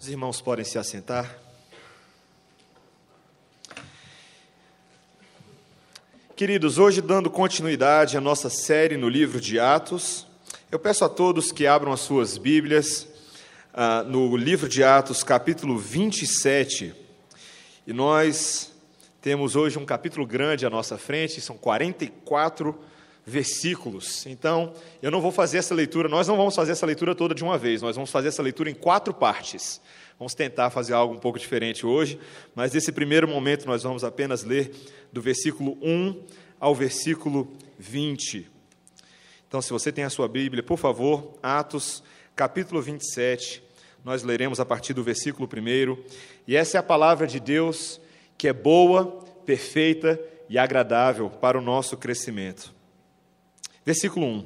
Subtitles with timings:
[0.00, 1.36] Os irmãos podem se assentar.
[6.36, 10.24] Queridos, hoje dando continuidade à nossa série no livro de Atos,
[10.70, 13.08] eu peço a todos que abram as suas Bíblias
[13.74, 16.94] ah, no livro de Atos, capítulo 27.
[17.84, 18.70] E nós
[19.20, 22.72] temos hoje um capítulo grande à nossa frente, são 44
[23.28, 24.26] versículos.
[24.26, 24.72] Então,
[25.02, 27.58] eu não vou fazer essa leitura, nós não vamos fazer essa leitura toda de uma
[27.58, 29.80] vez, nós vamos fazer essa leitura em quatro partes.
[30.18, 32.18] Vamos tentar fazer algo um pouco diferente hoje,
[32.54, 34.72] mas nesse primeiro momento nós vamos apenas ler
[35.12, 36.22] do versículo 1
[36.58, 38.50] ao versículo 20.
[39.46, 42.02] Então, se você tem a sua Bíblia, por favor, Atos,
[42.34, 43.62] capítulo 27,
[44.04, 46.02] nós leremos a partir do versículo 1.
[46.48, 48.00] E essa é a palavra de Deus
[48.36, 49.06] que é boa,
[49.44, 50.18] perfeita
[50.48, 52.77] e agradável para o nosso crescimento.
[53.88, 54.44] Versículo 1.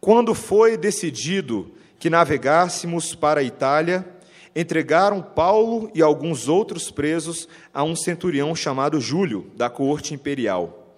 [0.00, 4.06] Quando foi decidido que navegássemos para a Itália,
[4.54, 10.94] entregaram Paulo e alguns outros presos a um centurião chamado Júlio, da corte imperial.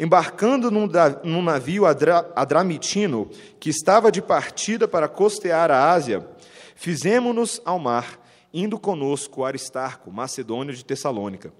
[0.00, 6.26] Embarcando num, navio adramitino, que estava de partida para costear a Ásia,
[6.74, 8.18] fizemos-nos ao mar,
[8.52, 11.52] indo conosco Aristarco, macedônio de Tessalônica.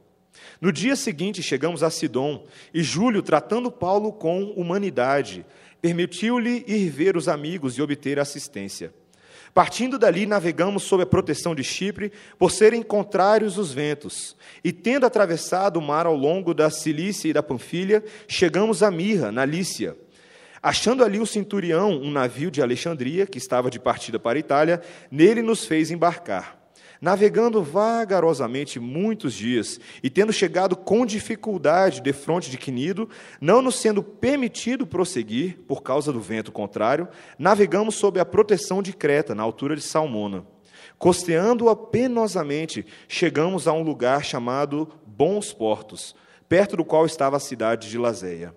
[0.60, 5.44] No dia seguinte chegamos a Sidom, e Júlio, tratando Paulo com humanidade,
[5.80, 8.92] permitiu-lhe ir ver os amigos e obter assistência.
[9.52, 14.36] Partindo dali, navegamos sob a proteção de Chipre, por serem contrários os ventos.
[14.64, 19.30] E tendo atravessado o mar ao longo da Cilícia e da Panfilha, chegamos a Mirra,
[19.30, 19.96] na Lícia.
[20.60, 24.80] Achando ali o centurião, um navio de Alexandria, que estava de partida para a Itália,
[25.08, 26.63] nele nos fez embarcar.
[27.04, 33.74] Navegando vagarosamente muitos dias, e tendo chegado com dificuldade de fronte de Quinido, não nos
[33.74, 37.06] sendo permitido prosseguir, por causa do vento contrário,
[37.38, 40.46] navegamos sob a proteção de Creta, na altura de Salmona.
[40.96, 46.16] Costeando-a penosamente, chegamos a um lugar chamado Bons Portos,
[46.48, 48.54] perto do qual estava a cidade de Lazéia.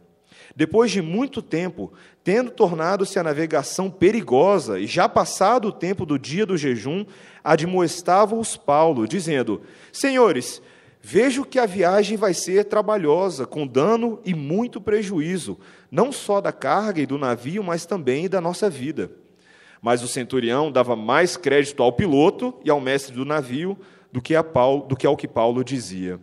[0.57, 6.17] Depois de muito tempo, tendo tornado-se a navegação perigosa e já passado o tempo do
[6.17, 7.05] dia do jejum,
[7.43, 9.61] admoestava-os Paulo, dizendo:
[9.93, 10.59] Senhores,
[10.99, 15.59] vejo que a viagem vai ser trabalhosa, com dano e muito prejuízo,
[15.91, 19.11] não só da carga e do navio, mas também da nossa vida.
[19.79, 23.77] Mas o centurião dava mais crédito ao piloto e ao mestre do navio
[24.11, 26.19] do que, Paulo, do que ao que Paulo dizia.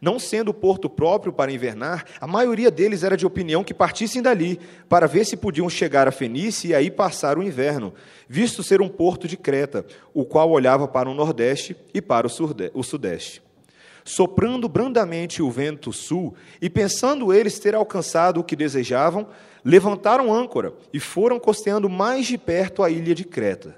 [0.00, 4.58] Não sendo porto próprio para invernar, a maioria deles era de opinião que partissem dali,
[4.88, 7.92] para ver se podiam chegar a Fenícia e aí passar o inverno,
[8.28, 12.82] visto ser um porto de Creta, o qual olhava para o nordeste e para o
[12.82, 13.42] sudeste.
[14.04, 19.28] Soprando brandamente o vento sul, e pensando eles ter alcançado o que desejavam,
[19.64, 23.76] levantaram âncora e foram costeando mais de perto a ilha de Creta.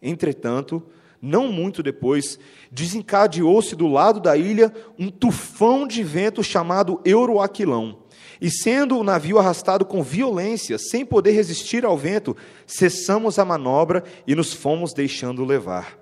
[0.00, 0.82] Entretanto,
[1.26, 2.38] não muito depois,
[2.70, 7.98] desencadeou-se do lado da ilha um tufão de vento chamado Euroaquilão.
[8.40, 14.04] E sendo o navio arrastado com violência, sem poder resistir ao vento, cessamos a manobra
[14.26, 15.98] e nos fomos deixando levar.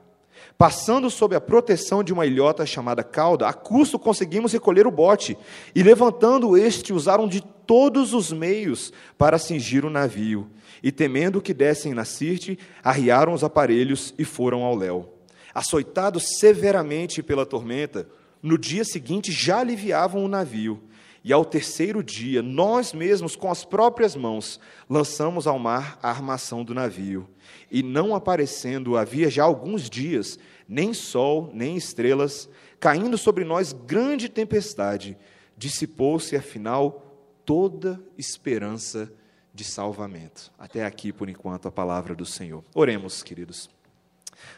[0.56, 5.36] Passando sob a proteção de uma ilhota chamada cauda, a custo conseguimos recolher o bote,
[5.74, 10.48] e levantando este, usaram de todos os meios para cingir o navio.
[10.82, 15.13] E temendo que dessem na Sirte, arriaram os aparelhos e foram ao léu.
[15.54, 18.08] Açoitados severamente pela tormenta,
[18.42, 20.82] no dia seguinte já aliviavam o navio.
[21.24, 24.60] E ao terceiro dia, nós mesmos, com as próprias mãos,
[24.90, 27.26] lançamos ao mar a armação do navio.
[27.70, 30.38] E não aparecendo havia já alguns dias,
[30.68, 32.46] nem sol, nem estrelas,
[32.78, 35.16] caindo sobre nós grande tempestade,
[35.56, 37.02] dissipou-se afinal
[37.44, 39.10] toda esperança
[39.54, 40.52] de salvamento.
[40.58, 42.62] Até aqui, por enquanto, a palavra do Senhor.
[42.74, 43.70] Oremos, queridos.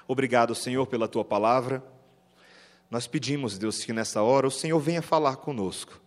[0.09, 1.83] Obrigado, Senhor, pela tua palavra.
[2.91, 6.01] Nós pedimos, Deus, que nessa hora o Senhor venha falar conosco.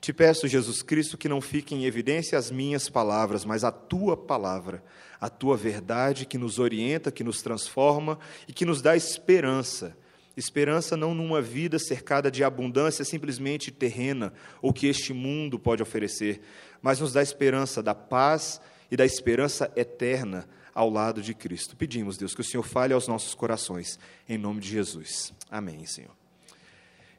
[0.00, 4.16] Te peço, Jesus Cristo, que não fique em evidência as minhas palavras, mas a tua
[4.16, 4.82] palavra,
[5.20, 9.96] a tua verdade que nos orienta, que nos transforma e que nos dá esperança.
[10.36, 14.32] Esperança não numa vida cercada de abundância simplesmente terrena,
[14.62, 16.40] ou que este mundo pode oferecer,
[16.80, 21.76] mas nos dá esperança da paz e da esperança eterna ao lado de Cristo.
[21.76, 23.98] Pedimos, Deus, que o Senhor fale aos nossos corações,
[24.28, 25.32] em nome de Jesus.
[25.50, 26.16] Amém, Senhor.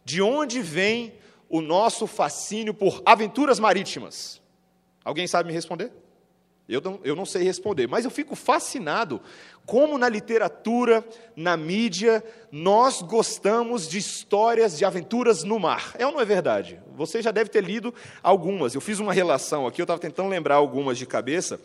[0.03, 1.13] De onde vem
[1.47, 4.41] o nosso fascínio por aventuras marítimas?
[5.03, 5.91] Alguém sabe me responder?
[6.69, 9.19] Eu não, eu não sei responder, mas eu fico fascinado
[9.65, 11.03] como na literatura,
[11.35, 15.95] na mídia, nós gostamos de histórias de aventuras no mar.
[15.97, 16.79] É ou não é verdade?
[16.95, 18.75] Você já deve ter lido algumas.
[18.75, 21.59] Eu fiz uma relação aqui, eu estava tentando lembrar algumas de cabeça.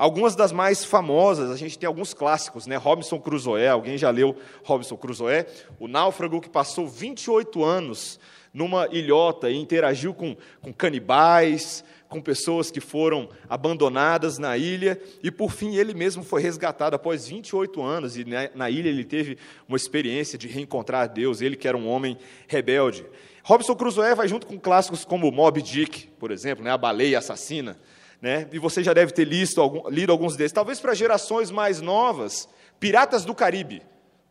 [0.00, 2.74] Algumas das mais famosas, a gente tem alguns clássicos, né?
[2.76, 5.44] Robinson Crusoe, alguém já leu Robinson Crusoe?
[5.78, 8.18] O náufrago que passou 28 anos
[8.50, 15.30] numa ilhota e interagiu com, com canibais, com pessoas que foram abandonadas na ilha, e
[15.30, 18.24] por fim ele mesmo foi resgatado após 28 anos, e
[18.54, 19.36] na ilha ele teve
[19.68, 22.16] uma experiência de reencontrar Deus, ele que era um homem
[22.48, 23.04] rebelde.
[23.42, 27.76] Robinson Crusoe vai junto com clássicos como Moby Dick, por exemplo, né, a baleia assassina,
[28.20, 30.52] né, e você já deve ter lido, lido alguns desses.
[30.52, 33.82] Talvez para gerações mais novas, Piratas do Caribe,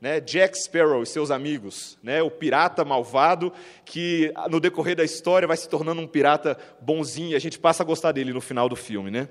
[0.02, 3.52] né, Jack Sparrow e seus amigos, né, o pirata malvado
[3.84, 7.84] que no decorrer da história vai se tornando um pirata bonzinho e a gente passa
[7.84, 9.12] a gostar dele no final do filme.
[9.12, 9.28] Né?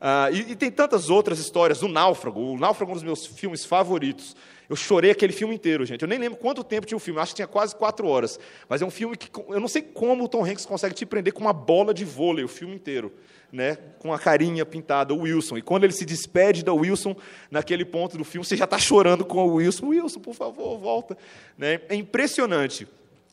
[0.00, 3.26] Ah, e, e, tem tantas outras histórias, o Náufrago, o Náufrago é um dos meus
[3.26, 4.36] filmes favoritos.
[4.68, 6.02] Eu chorei aquele filme inteiro, gente.
[6.02, 8.38] Eu nem lembro quanto tempo tinha o filme, acho que tinha quase quatro horas.
[8.68, 11.32] Mas é um filme que eu não sei como o Tom Hanks consegue te prender
[11.32, 13.12] com uma bola de vôlei o filme inteiro
[13.52, 15.58] né, com a carinha pintada, o Wilson.
[15.58, 17.16] E quando ele se despede da Wilson,
[17.50, 19.86] naquele ponto do filme, você já está chorando com o Wilson.
[19.86, 21.16] Wilson, por favor, volta.
[21.56, 21.80] Né?
[21.88, 22.86] É impressionante.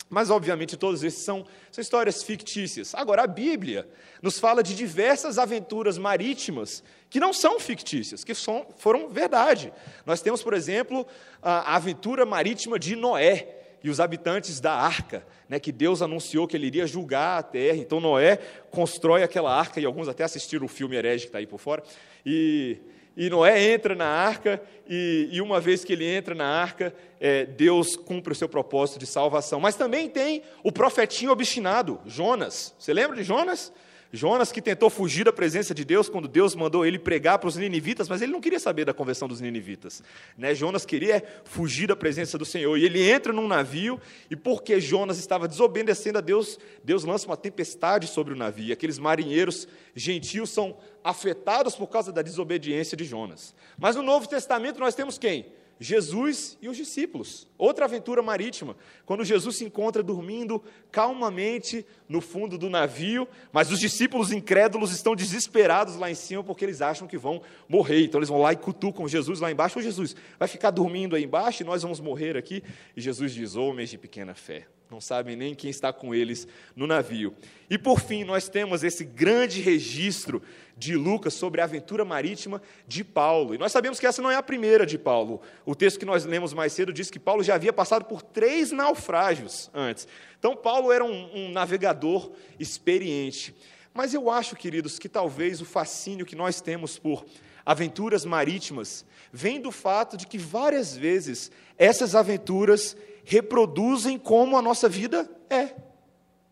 [0.09, 2.93] Mas, obviamente, todos esses são, são histórias fictícias.
[2.93, 3.87] Agora, a Bíblia
[4.21, 9.73] nos fala de diversas aventuras marítimas que não são fictícias, que são, foram verdade.
[10.05, 11.05] Nós temos, por exemplo,
[11.41, 13.54] a aventura marítima de Noé
[13.85, 17.77] e os habitantes da arca, né, que Deus anunciou que ele iria julgar a terra.
[17.77, 18.39] Então Noé
[18.71, 21.83] constrói aquela arca, e alguns até assistiram o filme herege que está aí por fora.
[22.25, 22.79] E,
[23.15, 24.59] e Noé entra na arca,
[24.89, 28.97] e, e, uma vez que ele entra na arca, é, Deus cumpre o seu propósito
[28.97, 29.59] de salvação.
[29.59, 32.73] Mas também tem o profetinho obstinado, Jonas.
[32.79, 33.71] Você lembra de Jonas?
[34.15, 37.55] Jonas que tentou fugir da presença de Deus quando Deus mandou ele pregar para os
[37.55, 40.01] ninivitas, mas ele não queria saber da conversão dos ninivitas.
[40.37, 40.55] Né?
[40.55, 42.77] Jonas queria fugir da presença do Senhor.
[42.77, 47.37] E ele entra num navio, e porque Jonas estava desobedecendo a Deus, Deus lança uma
[47.37, 48.65] tempestade sobre o navio.
[48.65, 53.53] E aqueles marinheiros gentios são afetados por causa da desobediência de Jonas.
[53.77, 55.45] Mas no Novo Testamento nós temos quem?
[55.79, 57.47] Jesus e os discípulos.
[57.57, 58.75] Outra aventura marítima,
[59.05, 65.15] quando Jesus se encontra dormindo calmamente no fundo do navio, mas os discípulos incrédulos estão
[65.15, 68.05] desesperados lá em cima porque eles acham que vão morrer.
[68.05, 69.79] Então eles vão lá e cutucam Jesus lá embaixo.
[69.79, 72.63] Ô Jesus, vai ficar dormindo aí embaixo e nós vamos morrer aqui?
[72.95, 76.87] E Jesus diz: Homens de pequena fé não sabem nem quem está com eles no
[76.87, 77.35] navio.
[77.69, 80.41] E por fim, nós temos esse grande registro
[80.77, 83.53] de Lucas sobre a aventura marítima de Paulo.
[83.53, 85.41] E nós sabemos que essa não é a primeira de Paulo.
[85.65, 88.71] O texto que nós lemos mais cedo diz que Paulo já havia passado por três
[88.71, 90.07] naufrágios antes.
[90.39, 93.53] Então, Paulo era um, um navegador experiente.
[93.93, 97.25] Mas eu acho, queridos, que talvez o fascínio que nós temos por
[97.65, 102.95] aventuras marítimas vem do fato de que várias vezes essas aventuras
[103.25, 105.73] reproduzem como a nossa vida é.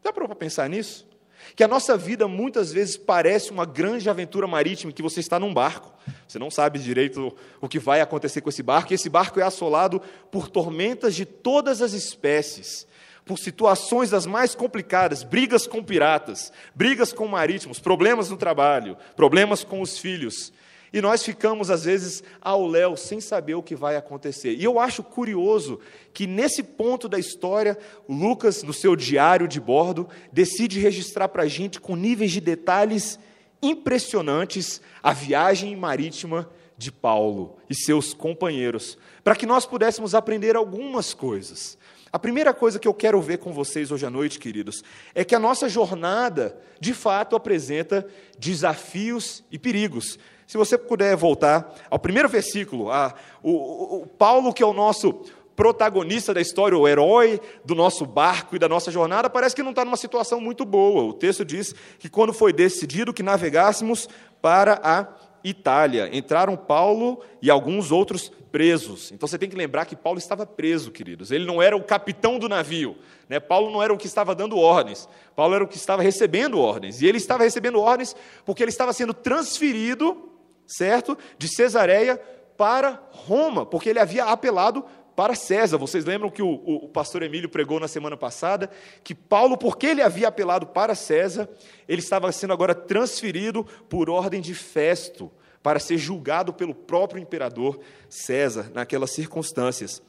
[0.04, 1.08] Dá para pensar nisso?
[1.56, 5.54] Que a nossa vida muitas vezes parece uma grande aventura marítima que você está num
[5.54, 5.94] barco.
[6.28, 9.44] Você não sabe direito o que vai acontecer com esse barco, e esse barco é
[9.44, 12.88] assolado por tormentas de todas as espécies,
[13.24, 19.64] por situações das mais complicadas, brigas com piratas, brigas com marítimos, problemas no trabalho, problemas
[19.64, 20.52] com os filhos.
[20.94, 24.54] E nós ficamos, às vezes, ao léu, sem saber o que vai acontecer.
[24.54, 25.80] E eu acho curioso
[26.14, 27.76] que, nesse ponto da história,
[28.08, 33.18] Lucas, no seu diário de bordo, decide registrar para a gente, com níveis de detalhes
[33.60, 36.48] impressionantes, a viagem marítima
[36.78, 41.78] de Paulo e seus companheiros, para que nós pudéssemos aprender algumas coisas.
[42.12, 44.84] A primeira coisa que eu quero ver com vocês hoje à noite, queridos,
[45.16, 48.06] é que a nossa jornada, de fato, apresenta
[48.38, 50.20] desafios e perigos.
[50.48, 55.24] Se você puder voltar ao primeiro versículo, a, o, o Paulo, que é o nosso
[55.56, 59.70] protagonista da história, o herói do nosso barco e da nossa jornada, parece que não
[59.70, 61.04] está numa situação muito boa.
[61.04, 64.10] O texto diz que quando foi decidido que navegássemos
[64.42, 65.08] para a
[65.44, 69.12] Itália, entraram Paulo e alguns outros presos.
[69.12, 71.32] Então você tem que lembrar que Paulo estava preso, queridos.
[71.32, 72.96] Ele não era o capitão do navio.
[73.28, 73.40] Né?
[73.40, 75.10] Paulo não era o que estava dando ordens.
[75.36, 77.02] Paulo era o que estava recebendo ordens.
[77.02, 80.33] E ele estava recebendo ordens porque ele estava sendo transferido
[80.68, 81.18] certo?
[81.38, 82.20] De Cesareia
[82.58, 85.78] para Roma, porque ele havia apelado para César.
[85.78, 88.70] Vocês lembram que o, o, o, pastor Emílio pregou na semana passada
[89.04, 91.50] que Paulo, porque ele havia apelado para César,
[91.88, 97.80] ele estava sendo agora transferido por ordem de Festo para ser julgado pelo próprio imperador
[98.10, 100.02] César naquelas circunstâncias.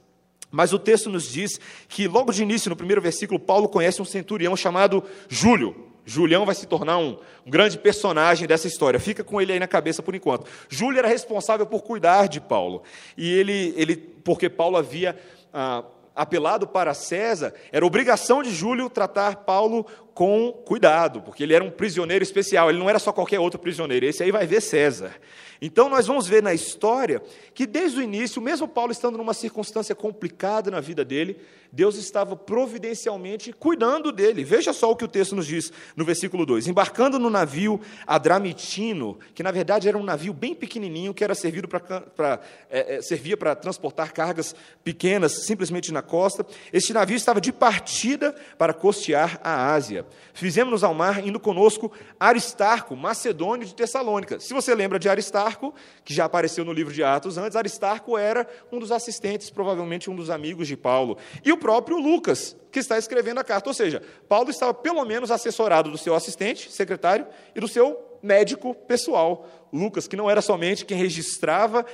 [0.50, 4.04] Mas o texto nos diz que logo de início, no primeiro versículo, Paulo conhece um
[4.04, 5.93] centurião chamado Júlio.
[6.04, 9.00] Julião vai se tornar um, um, grande personagem dessa história.
[9.00, 10.46] Fica com ele aí na cabeça por enquanto.
[10.68, 12.82] Júlio era responsável por cuidar de Paulo.
[13.16, 15.16] E ele, ele porque Paulo havia
[15.52, 15.84] ah,
[16.14, 21.70] apelado para César, era obrigação de Júlio tratar Paulo com cuidado, porque ele era um
[21.70, 25.12] prisioneiro especial, ele não era só qualquer outro prisioneiro, esse aí vai ver César.
[25.60, 27.22] Então, nós vamos ver na história
[27.54, 31.38] que, desde o início, mesmo Paulo estando numa circunstância complicada na vida dele,
[31.74, 34.44] Deus estava providencialmente cuidando dele.
[34.44, 39.18] Veja só o que o texto nos diz no versículo 2: embarcando no navio Adramitino,
[39.34, 42.40] que na verdade era um navio bem pequenininho que era servido para
[42.70, 44.54] é, é, servia para transportar cargas
[44.84, 46.46] pequenas simplesmente na costa.
[46.72, 50.03] Este navio estava de partida para costear a Ásia.
[50.32, 54.40] Fizemos-nos ao mar, indo conosco Aristarco, macedônio de Tessalônica.
[54.40, 58.48] Se você lembra de Aristarco, que já apareceu no livro de Atos antes, Aristarco era
[58.72, 61.16] um dos assistentes, provavelmente um dos amigos de Paulo.
[61.44, 63.70] E o próprio Lucas, que está escrevendo a carta.
[63.70, 68.74] Ou seja, Paulo estava pelo menos assessorado do seu assistente, secretário, e do seu médico
[68.74, 71.86] pessoal, Lucas, que não era somente quem registrava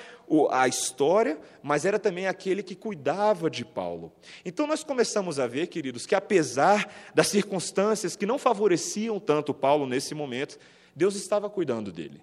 [0.51, 4.11] a história, mas era também aquele que cuidava de Paulo.
[4.43, 9.87] Então nós começamos a ver, queridos, que apesar das circunstâncias que não favoreciam tanto Paulo
[9.87, 10.57] nesse momento,
[10.97, 12.23] Deus estava cuidando dele.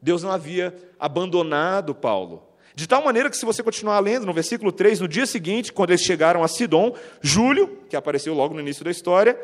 [0.00, 2.49] Deus não havia abandonado Paulo.
[2.74, 5.90] De tal maneira que, se você continuar lendo, no versículo 3, no dia seguinte, quando
[5.90, 9.38] eles chegaram a Sidom, Júlio, que apareceu logo no início da história,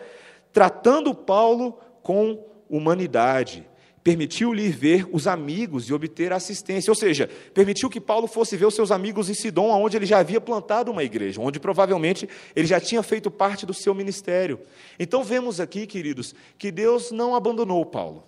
[0.53, 3.67] tratando Paulo com humanidade,
[4.03, 6.91] permitiu-lhe ver os amigos e obter assistência.
[6.91, 10.19] Ou seja, permitiu que Paulo fosse ver os seus amigos em Sidom, onde ele já
[10.19, 14.61] havia plantado uma igreja, onde provavelmente ele já tinha feito parte do seu ministério.
[14.99, 18.23] Então vemos aqui, queridos, que Deus não abandonou Paulo.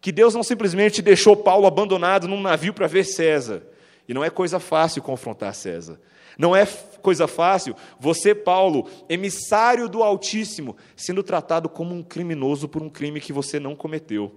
[0.00, 3.75] Que Deus não simplesmente deixou Paulo abandonado num navio para ver César
[4.08, 5.98] e não é coisa fácil confrontar César.
[6.38, 6.66] Não é
[7.00, 13.20] coisa fácil você, Paulo, emissário do Altíssimo, sendo tratado como um criminoso por um crime
[13.20, 14.34] que você não cometeu.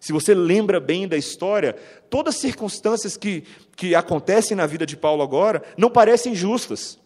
[0.00, 1.76] Se você lembra bem da história,
[2.08, 3.44] todas as circunstâncias que,
[3.76, 6.98] que acontecem na vida de Paulo agora não parecem justas.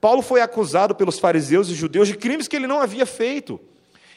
[0.00, 3.58] Paulo foi acusado pelos fariseus e judeus de crimes que ele não havia feito.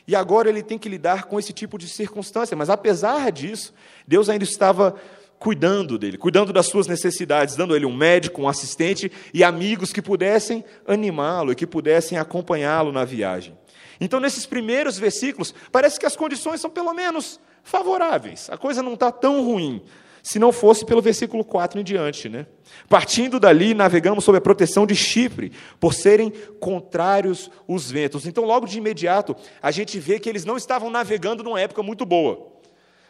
[0.06, 2.56] E agora ele tem que lidar com esse tipo de circunstância.
[2.56, 3.74] Mas apesar disso,
[4.06, 4.96] Deus ainda estava
[5.40, 10.02] cuidando dele, cuidando das suas necessidades, dando ele um médico, um assistente e amigos que
[10.02, 13.58] pudessem animá-lo e que pudessem acompanhá-lo na viagem.
[14.00, 18.94] Então, nesses primeiros versículos, parece que as condições são pelo menos favoráveis, a coisa não
[18.94, 19.84] está tão ruim,
[20.24, 22.28] se não fosse pelo versículo 4 em diante.
[22.28, 22.46] Né?
[22.90, 28.26] Partindo dali, navegamos sob a proteção de Chipre, por serem contrários os ventos.
[28.26, 32.06] Então, logo de imediato, a gente vê que eles não estavam navegando numa época muito
[32.06, 32.57] boa.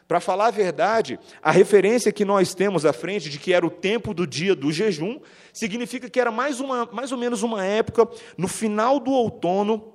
[0.08, 3.70] Para falar a verdade, a referência que nós temos à frente de que era o
[3.70, 5.20] tempo do dia do jejum,
[5.52, 9.94] significa que era mais, uma, mais ou menos uma época no final do outono,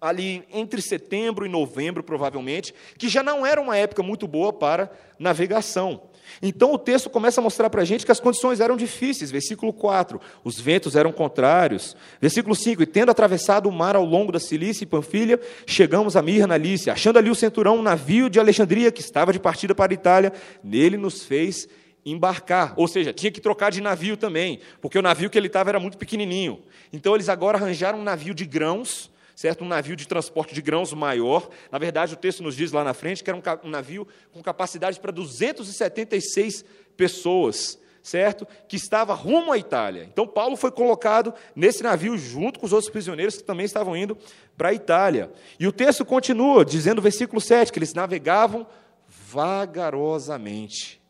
[0.00, 4.90] ali entre setembro e novembro, provavelmente, que já não era uma época muito boa para
[5.18, 6.02] navegação.
[6.42, 9.30] Então o texto começa a mostrar para a gente que as condições eram difíceis.
[9.30, 11.96] Versículo 4, os ventos eram contrários.
[12.20, 16.22] Versículo 5, e tendo atravessado o mar ao longo da Cilícia e Panfilha, chegamos a
[16.22, 16.92] Mirna na Lícia.
[16.92, 20.32] Achando ali o centurão, um navio de Alexandria, que estava de partida para a Itália,
[20.62, 21.68] nele nos fez
[22.04, 22.74] embarcar.
[22.76, 25.80] Ou seja, tinha que trocar de navio também, porque o navio que ele estava era
[25.80, 26.60] muito pequenininho.
[26.92, 29.64] Então eles agora arranjaram um navio de grãos, certo?
[29.64, 31.48] Um navio de transporte de grãos maior.
[31.70, 35.00] Na verdade, o texto nos diz lá na frente que era um, navio com capacidade
[35.00, 36.64] para 276
[36.96, 38.46] pessoas, certo?
[38.68, 40.04] Que estava rumo à Itália.
[40.04, 44.16] Então, Paulo foi colocado nesse navio junto com os outros prisioneiros que também estavam indo
[44.56, 45.32] para a Itália.
[45.58, 48.66] E o texto continua, dizendo, versículo 7, que eles navegavam
[49.08, 51.02] vagarosamente.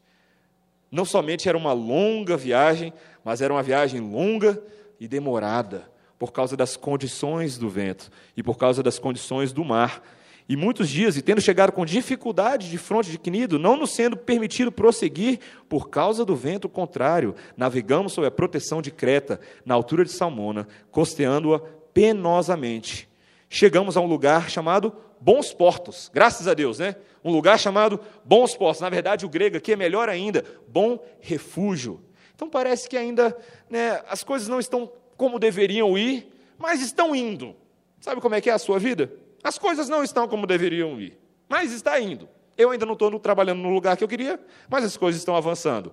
[0.91, 2.93] Não somente era uma longa viagem,
[3.25, 4.63] mas era uma viagem longa
[4.99, 5.94] e demorada
[6.25, 10.03] por causa das condições do vento e por causa das condições do mar.
[10.49, 14.17] E muitos dias, e tendo chegado com dificuldade de fronte de Quinido, não nos sendo
[14.17, 15.39] permitido prosseguir
[15.69, 20.67] por causa do vento contrário, navegamos sob a proteção de Creta, na altura de Salmona,
[20.91, 21.61] costeando-a
[21.93, 23.07] penosamente.
[23.47, 26.97] Chegamos a um lugar chamado Bons Portos, graças a Deus, né?
[27.23, 28.81] Um lugar chamado Bons Portos.
[28.81, 32.03] Na verdade, o grego aqui é melhor ainda, bom refúgio.
[32.35, 33.37] Então parece que ainda
[33.69, 36.29] né, as coisas não estão como deveriam ir,
[36.59, 37.55] mas estão indo.
[38.01, 39.13] Sabe como é que é a sua vida?
[39.43, 41.19] As coisas não estão como deveriam ir,
[41.49, 42.29] mas está indo.
[42.57, 45.93] Eu ainda não estou trabalhando no lugar que eu queria, mas as coisas estão avançando.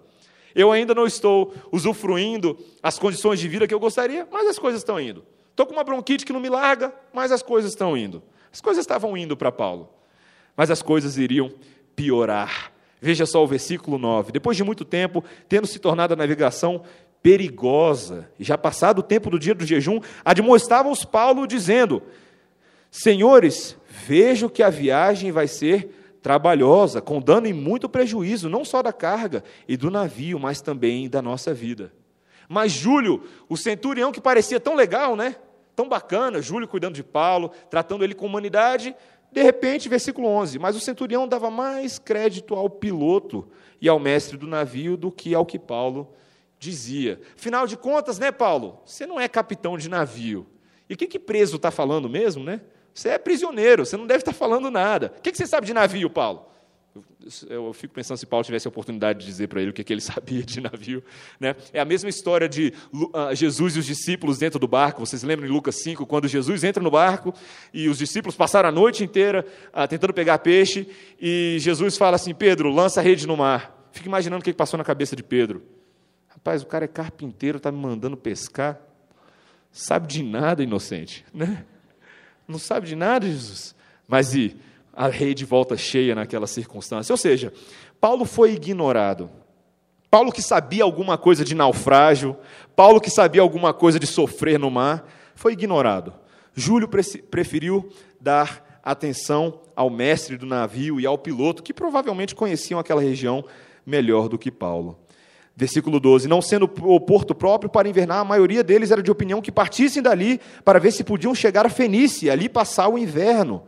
[0.53, 4.81] Eu ainda não estou usufruindo as condições de vida que eu gostaria, mas as coisas
[4.81, 5.25] estão indo.
[5.49, 8.21] Estou com uma bronquite que não me larga, mas as coisas estão indo.
[8.51, 9.89] As coisas estavam indo para Paulo,
[10.55, 11.51] mas as coisas iriam
[11.95, 12.71] piorar.
[12.99, 14.31] Veja só o versículo 9.
[14.31, 16.83] Depois de muito tempo, tendo se tornado a navegação
[17.21, 22.01] perigosa, e já passado o tempo do dia do jejum, admoestavam-os Paulo, dizendo:
[22.89, 28.81] Senhores, vejo que a viagem vai ser trabalhosa, com dano e muito prejuízo, não só
[28.81, 31.93] da carga e do navio, mas também da nossa vida.
[32.47, 35.35] Mas Júlio, o centurião que parecia tão legal, né?
[35.75, 38.95] Tão bacana, Júlio cuidando de Paulo, tratando ele com humanidade,
[39.31, 43.47] de repente, versículo 11: Mas o centurião dava mais crédito ao piloto
[43.79, 46.13] e ao mestre do navio do que ao que Paulo
[46.61, 47.19] dizia.
[47.35, 48.79] Afinal de contas, né, Paulo?
[48.85, 50.45] Você não é capitão de navio.
[50.87, 52.61] E o que, que preso está falando mesmo, né?
[52.93, 55.11] Você é prisioneiro, você não deve estar falando nada.
[55.17, 56.45] O que, que você sabe de navio, Paulo?
[57.49, 59.91] Eu, fico pensando se Paulo tivesse a oportunidade de dizer para ele o que, que
[59.91, 61.03] ele sabia de navio.
[61.39, 61.55] Né?
[61.73, 64.99] É a mesma história de uh, Jesus e os discípulos dentro do barco.
[64.99, 67.33] Vocês lembram em Lucas 5, quando Jesus entra no barco
[67.73, 70.87] e os discípulos passaram a noite inteira uh, tentando pegar peixe
[71.19, 73.89] e Jesus fala assim: Pedro, lança a rede no mar.
[73.91, 75.80] Fica imaginando o que passou na cabeça de Pedro.
[76.43, 78.81] Rapaz, o cara é carpinteiro, está me mandando pescar.
[79.71, 81.23] Sabe de nada, inocente.
[81.31, 81.63] Né?
[82.47, 83.75] Não sabe de nada, Jesus.
[84.07, 84.57] Mas e
[84.91, 87.13] a rede volta cheia naquela circunstância.
[87.13, 87.53] Ou seja,
[87.99, 89.29] Paulo foi ignorado.
[90.09, 92.35] Paulo que sabia alguma coisa de naufrágio,
[92.75, 96.11] Paulo que sabia alguma coisa de sofrer no mar, foi ignorado.
[96.55, 97.87] Júlio preferiu
[98.19, 103.45] dar atenção ao mestre do navio e ao piloto, que provavelmente conheciam aquela região
[103.85, 104.97] melhor do que Paulo.
[105.55, 109.41] Versículo 12: Não sendo o porto próprio para invernar, a maioria deles era de opinião
[109.41, 113.63] que partissem dali para ver se podiam chegar a Fenícia e ali passar o inverno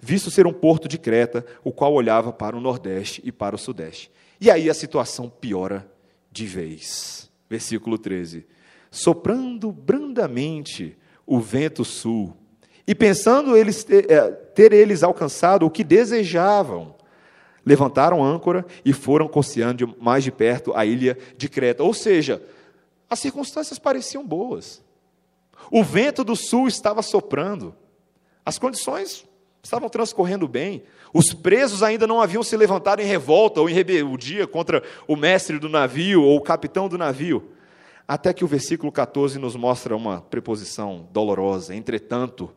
[0.00, 3.58] visto ser um porto de Creta, o qual olhava para o nordeste e para o
[3.58, 4.10] sudeste.
[4.40, 5.86] E aí a situação piora
[6.32, 7.30] de vez.
[7.48, 8.46] Versículo 13:
[8.90, 10.96] Soprando brandamente
[11.26, 12.34] o vento sul,
[12.86, 16.94] e pensando eles ter, é, ter eles alcançado o que desejavam,
[17.64, 21.82] levantaram âncora e foram coceando mais de perto a ilha de Creta.
[21.82, 22.42] Ou seja,
[23.08, 24.82] as circunstâncias pareciam boas.
[25.70, 27.74] O vento do sul estava soprando.
[28.44, 29.24] As condições
[29.62, 30.82] estavam transcorrendo bem.
[31.12, 35.58] Os presos ainda não haviam se levantado em revolta ou em rebeldia contra o mestre
[35.58, 37.50] do navio ou o capitão do navio.
[38.06, 41.74] Até que o versículo 14 nos mostra uma preposição dolorosa.
[41.74, 42.50] Entretanto,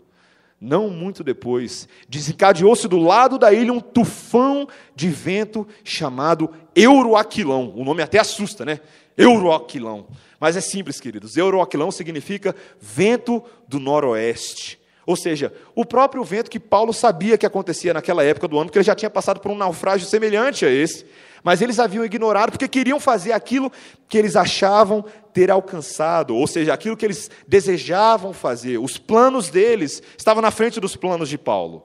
[0.64, 4.66] não muito depois, desencadeou-se do lado da ilha um tufão
[4.96, 7.74] de vento chamado Euroaquilão.
[7.76, 8.80] O nome até assusta, né?
[9.18, 10.08] Euroaquilão.
[10.40, 11.36] Mas é simples, queridos.
[11.36, 14.80] Euroaquilão significa vento do noroeste.
[15.06, 18.78] Ou seja, o próprio vento que Paulo sabia que acontecia naquela época do ano, porque
[18.78, 21.06] ele já tinha passado por um naufrágio semelhante a esse,
[21.44, 23.72] mas eles haviam ignorado porque queriam fazer aquilo
[24.08, 25.04] que eles achavam
[25.34, 28.78] ter alcançado, ou seja, aquilo que eles desejavam fazer.
[28.78, 31.84] Os planos deles estavam na frente dos planos de Paulo,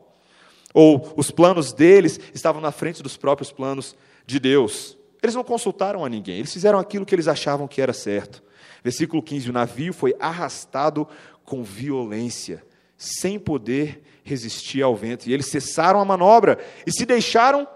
[0.73, 4.97] ou os planos deles estavam na frente dos próprios planos de Deus.
[5.23, 8.42] Eles não consultaram a ninguém, eles fizeram aquilo que eles achavam que era certo.
[8.85, 11.09] Versículo 15: o navio foi arrastado
[11.44, 12.62] com violência
[12.97, 15.29] sem poder resistir ao vento.
[15.29, 17.66] E eles cessaram a manobra e se deixaram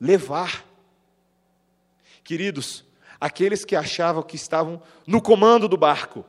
[0.00, 0.64] levar.
[2.30, 2.84] Queridos,
[3.20, 6.24] aqueles que achavam que estavam no comando do barco,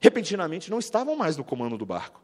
[0.00, 2.22] repentinamente não estavam mais no comando do barco.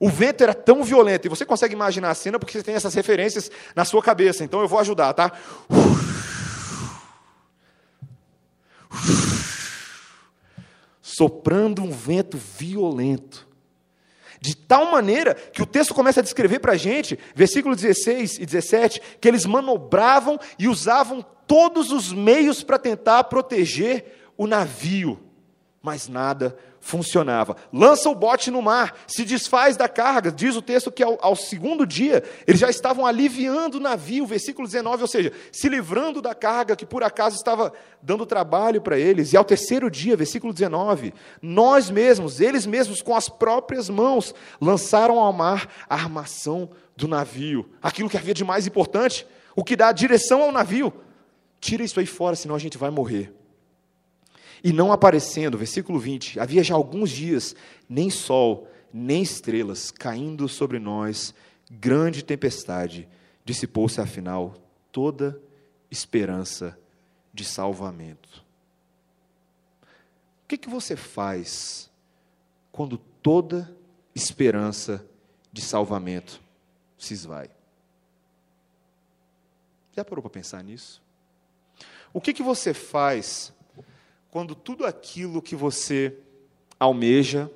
[0.00, 2.92] O vento era tão violento, e você consegue imaginar a cena porque você tem essas
[2.92, 5.30] referências na sua cabeça, então eu vou ajudar, tá?
[11.00, 13.46] Soprando um vento violento
[14.40, 18.44] de tal maneira que o texto começa a descrever para a gente, versículos 16 e
[18.44, 25.20] 17, que eles manobravam e usavam todos os meios para tentar proteger o navio,
[25.82, 27.56] mas nada funcionava.
[27.72, 30.30] Lança o bote no mar, se desfaz da carga.
[30.30, 34.68] Diz o texto que ao, ao, segundo dia eles já estavam aliviando o navio, versículo
[34.68, 39.32] 19, ou seja, se livrando da carga que por acaso estava dando trabalho para eles.
[39.32, 45.18] E ao terceiro dia, versículo 19, nós mesmos, eles mesmos com as próprias mãos, lançaram
[45.18, 49.26] ao mar a armação do navio, aquilo que havia de mais importante,
[49.56, 50.92] o que dá direção ao navio.
[51.64, 53.32] Tira isso aí fora, senão a gente vai morrer.
[54.62, 57.56] E não aparecendo, versículo 20, havia já alguns dias,
[57.88, 61.34] nem sol, nem estrelas caindo sobre nós,
[61.70, 63.08] grande tempestade,
[63.46, 64.54] dissipou-se afinal
[64.92, 65.40] toda
[65.90, 66.78] esperança
[67.32, 68.44] de salvamento.
[70.42, 71.90] O que, que você faz
[72.70, 73.74] quando toda
[74.14, 75.02] esperança
[75.50, 76.42] de salvamento
[76.98, 77.48] se esvai?
[79.96, 81.02] Já parou para pensar nisso?
[82.14, 83.52] O que, que você faz
[84.30, 86.16] quando tudo aquilo que você
[86.78, 87.50] almeja,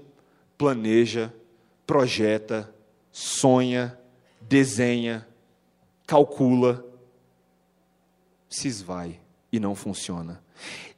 [0.56, 1.32] planeja,
[1.86, 2.72] projeta,
[3.10, 3.98] sonha,
[4.40, 5.26] desenha,
[6.06, 6.84] calcula,
[8.48, 9.20] se esvai
[9.52, 10.42] e não funciona.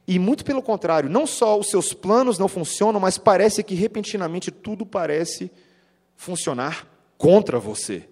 [0.07, 4.51] E muito pelo contrário, não só os seus planos não funcionam, mas parece que repentinamente
[4.51, 5.51] tudo parece
[6.15, 8.09] funcionar contra você.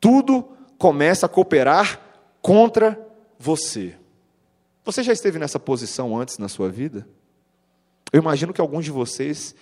[0.00, 0.42] Tudo
[0.76, 2.00] começa a cooperar
[2.40, 3.00] contra
[3.38, 3.96] você.
[4.84, 7.06] Você já esteve nessa posição antes na sua vida?
[8.12, 9.54] Eu imagino que alguns de vocês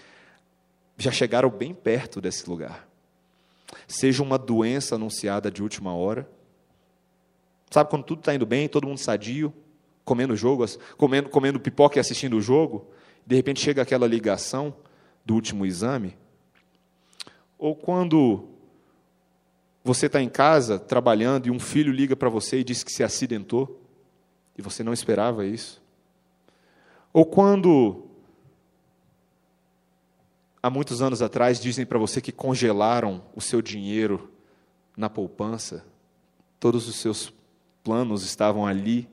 [0.97, 2.89] já chegaram bem perto desse lugar.
[3.87, 6.29] Seja uma doença anunciada de última hora.
[7.71, 9.53] Sabe quando tudo está indo bem, todo mundo sadio,
[10.05, 10.65] comendo jogo,
[10.97, 12.91] comendo, comendo pipoca e assistindo o jogo,
[13.25, 14.75] de repente chega aquela ligação
[15.25, 16.17] do último exame?
[17.59, 18.49] Ou quando
[19.85, 23.05] você está em casa trabalhando e um filho liga para você e diz que se
[23.05, 23.81] acidentou
[24.57, 25.83] e você não esperava isso?
[27.13, 28.07] Ou quando
[30.63, 34.31] há muitos anos atrás dizem para você que congelaram o seu dinheiro
[34.97, 35.85] na poupança,
[36.59, 37.33] todos os seus
[37.83, 39.09] planos estavam ali.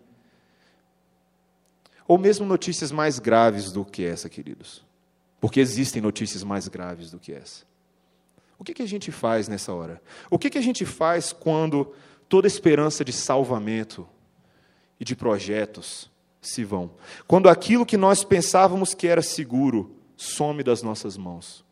[2.08, 4.86] Ou mesmo notícias mais graves do que essa, queridos.
[5.39, 7.65] Porque existem notícias mais graves do que essa.
[8.60, 10.02] O que, que a gente faz nessa hora?
[10.30, 11.93] O que, que a gente faz quando
[12.28, 14.08] toda esperança de salvamento
[14.99, 16.10] e de projetos
[16.41, 16.91] se vão?
[17.27, 21.63] Quando aquilo que nós pensávamos que era seguro some das nossas mãos.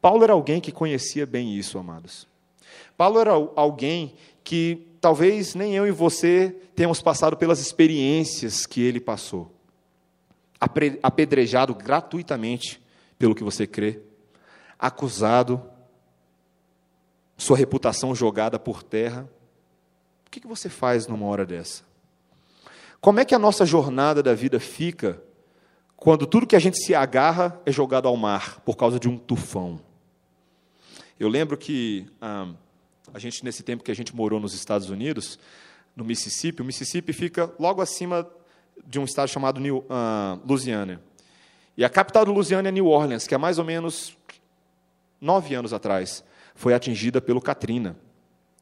[0.00, 2.28] Paulo era alguém que conhecia bem isso, amados.
[2.96, 9.00] Paulo era alguém que talvez nem eu e você tenhamos passado pelas experiências que ele
[9.00, 9.50] passou.
[11.02, 12.80] Apedrejado gratuitamente
[13.18, 14.00] pelo que você crê,
[14.78, 15.62] acusado,
[17.36, 19.28] sua reputação jogada por terra.
[20.26, 21.84] O que você faz numa hora dessa?
[23.02, 25.20] Como é que a nossa jornada da vida fica
[25.96, 29.18] quando tudo que a gente se agarra é jogado ao mar por causa de um
[29.18, 29.80] tufão.
[31.18, 32.48] Eu lembro que ah,
[33.12, 35.36] a gente, nesse tempo que a gente morou nos Estados Unidos,
[35.96, 38.24] no Mississippi, o Mississippi fica logo acima
[38.86, 41.02] de um estado chamado New, ah, Louisiana.
[41.76, 44.16] E a capital do Louisiana é New Orleans, que há mais ou menos
[45.20, 46.22] nove anos atrás
[46.54, 47.96] foi atingida pelo Katrina.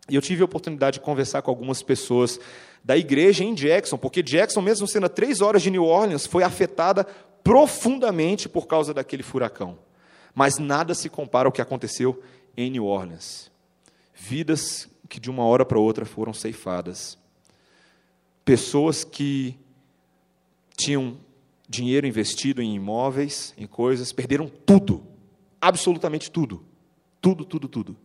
[0.09, 2.41] E eu tive a oportunidade de conversar com algumas pessoas
[2.83, 6.43] da igreja em Jackson, porque Jackson, mesmo sendo a três horas de New Orleans, foi
[6.43, 7.05] afetada
[7.43, 9.79] profundamente por causa daquele furacão.
[10.35, 12.23] Mas nada se compara ao que aconteceu
[12.57, 13.51] em New Orleans.
[14.15, 17.19] Vidas que de uma hora para outra foram ceifadas.
[18.45, 19.59] Pessoas que
[20.77, 21.19] tinham
[21.69, 25.05] dinheiro investido em imóveis, em coisas, perderam tudo.
[25.61, 26.65] Absolutamente tudo.
[27.21, 27.97] Tudo, tudo, tudo.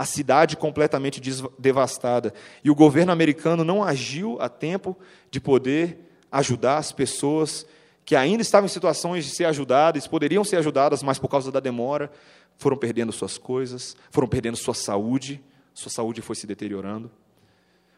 [0.00, 1.20] A cidade completamente
[1.58, 2.32] devastada.
[2.64, 4.96] E o governo americano não agiu a tempo
[5.30, 5.98] de poder
[6.32, 7.66] ajudar as pessoas
[8.02, 11.60] que ainda estavam em situações de ser ajudadas, poderiam ser ajudadas, mas por causa da
[11.60, 12.10] demora,
[12.56, 15.38] foram perdendo suas coisas, foram perdendo sua saúde,
[15.74, 17.10] sua saúde foi se deteriorando.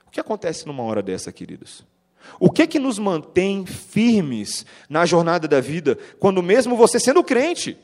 [0.04, 1.86] O que acontece numa hora dessa, queridos?
[2.40, 7.22] O que é que nos mantém firmes na jornada da vida, quando mesmo você sendo
[7.22, 7.78] crente,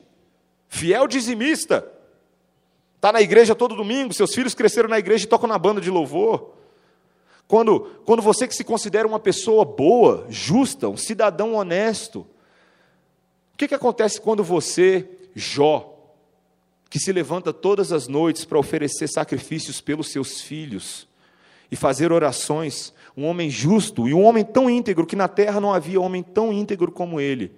[0.66, 1.88] fiel dizimista,
[2.98, 5.88] está na igreja todo domingo, seus filhos cresceram na igreja e tocam na banda de
[5.88, 6.52] louvor,
[7.46, 12.26] quando, quando você que se considera uma pessoa boa, justa, um cidadão honesto,
[13.54, 15.94] o que, que acontece quando você, Jó,
[16.90, 21.06] que se levanta todas as noites para oferecer sacrifícios pelos seus filhos
[21.70, 25.72] e fazer orações, um homem justo e um homem tão íntegro que na terra não
[25.72, 27.54] havia homem tão íntegro como ele,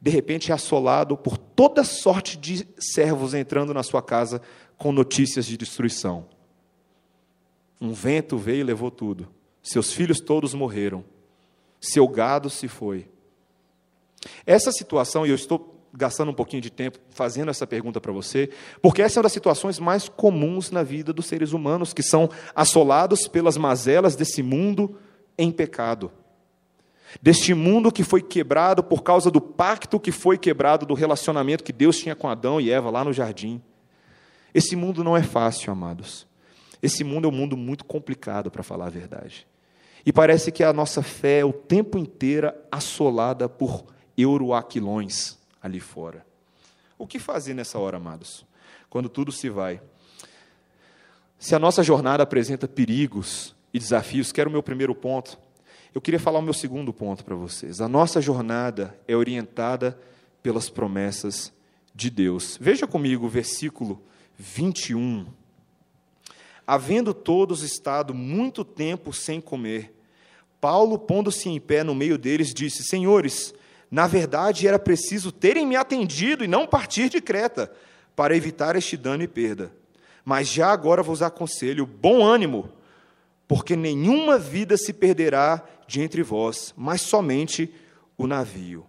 [0.00, 4.42] de repente é assolado por toda sorte de servos entrando na sua casa
[4.76, 6.26] com notícias de destruição.
[7.80, 9.28] Um vento veio e levou tudo.
[9.62, 11.04] Seus filhos todos morreram.
[11.80, 13.08] Seu gado se foi.
[14.46, 18.50] Essa situação, e eu estou gastando um pouquinho de tempo fazendo essa pergunta para você,
[18.82, 22.28] porque essa é uma das situações mais comuns na vida dos seres humanos, que são
[22.54, 24.98] assolados pelas mazelas desse mundo
[25.38, 26.10] em pecado.
[27.22, 31.72] Deste mundo que foi quebrado por causa do pacto que foi quebrado do relacionamento que
[31.72, 33.62] Deus tinha com Adão e Eva lá no jardim.
[34.54, 36.26] Esse mundo não é fácil, amados.
[36.80, 39.46] Esse mundo é um mundo muito complicado, para falar a verdade.
[40.06, 43.84] E parece que a nossa fé é o tempo inteiro assolada por
[44.16, 46.24] euroaquilões ali fora.
[46.96, 48.46] O que fazer nessa hora, amados?
[48.88, 49.80] Quando tudo se vai.
[51.38, 55.38] Se a nossa jornada apresenta perigos e desafios, que era o meu primeiro ponto,
[55.94, 57.80] eu queria falar o meu segundo ponto para vocês.
[57.80, 59.98] A nossa jornada é orientada
[60.42, 61.52] pelas promessas
[61.94, 62.58] de Deus.
[62.60, 64.02] Veja comigo o versículo
[64.38, 65.26] 21
[66.66, 69.92] Havendo todos estado muito tempo sem comer,
[70.60, 73.54] Paulo, pondo-se em pé no meio deles, disse: Senhores,
[73.90, 77.70] na verdade era preciso terem me atendido e não partir de Creta,
[78.16, 79.72] para evitar este dano e perda.
[80.24, 82.70] Mas já agora vos aconselho bom ânimo,
[83.46, 87.70] porque nenhuma vida se perderá de entre vós, mas somente
[88.16, 88.86] o navio.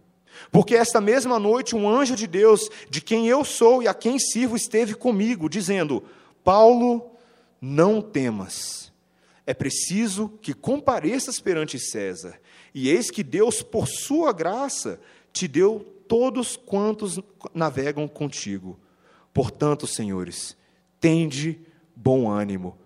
[0.52, 4.20] Porque esta mesma noite um anjo de Deus, de quem eu sou e a quem
[4.20, 6.04] sirvo, esteve comigo, dizendo:
[6.44, 7.12] Paulo,
[7.62, 8.94] não temas.
[9.46, 12.40] É preciso que compareças perante César.
[12.74, 15.00] E eis que Deus, por sua graça,
[15.32, 17.20] te deu todos quantos
[17.54, 18.80] navegam contigo.
[19.34, 20.58] Portanto, senhores,
[21.00, 21.60] tende
[21.96, 22.78] bom ânimo,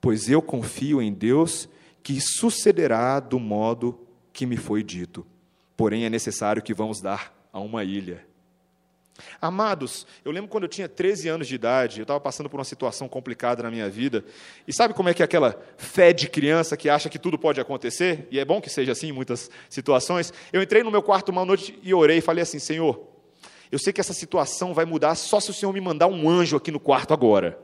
[0.00, 1.68] pois eu confio em Deus
[2.02, 3.98] que sucederá do modo
[4.32, 5.26] que me foi dito.
[5.76, 8.24] Porém, é necessário que vamos dar a uma ilha.
[9.40, 12.64] Amados, eu lembro quando eu tinha 13 anos de idade, eu estava passando por uma
[12.64, 14.24] situação complicada na minha vida.
[14.66, 17.60] E sabe como é que é aquela fé de criança que acha que tudo pode
[17.60, 18.26] acontecer?
[18.30, 20.32] E é bom que seja assim em muitas situações.
[20.52, 23.06] Eu entrei no meu quarto uma noite e orei e falei assim: Senhor,
[23.70, 26.56] eu sei que essa situação vai mudar só se o Senhor me mandar um anjo
[26.56, 27.58] aqui no quarto agora.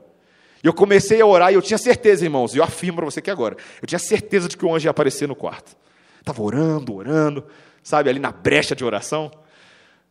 [0.63, 3.21] E eu comecei a orar e eu tinha certeza, irmãos, e eu afirmo para você
[3.21, 5.75] que agora, eu tinha certeza de que o anjo ia aparecer no quarto.
[6.19, 7.45] Estava orando, orando,
[7.81, 9.31] sabe, ali na brecha de oração,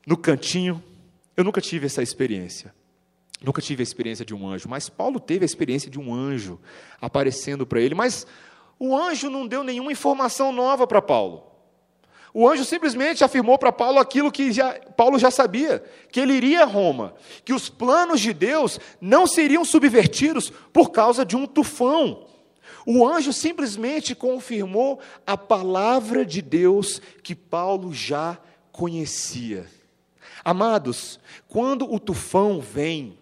[0.07, 0.83] no cantinho.
[1.37, 2.75] Eu nunca tive essa experiência.
[3.42, 6.59] Nunca tive a experiência de um anjo, mas Paulo teve a experiência de um anjo
[7.01, 7.94] aparecendo para ele.
[7.94, 8.27] Mas
[8.79, 11.44] o anjo não deu nenhuma informação nova para Paulo.
[12.35, 16.62] O anjo simplesmente afirmou para Paulo aquilo que já, Paulo já sabia: que ele iria
[16.62, 22.27] a Roma, que os planos de Deus não seriam subvertidos por causa de um tufão.
[22.90, 28.38] O anjo simplesmente confirmou a palavra de Deus que Paulo já
[28.72, 29.66] conhecia.
[30.42, 33.18] Amados, quando o tufão vem,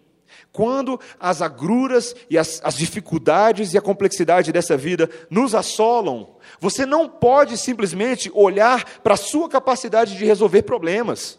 [0.53, 6.85] quando as agruras e as, as, dificuldades e a complexidade dessa vida nos assolam, você
[6.85, 11.37] não pode simplesmente olhar para a sua capacidade de resolver problemas.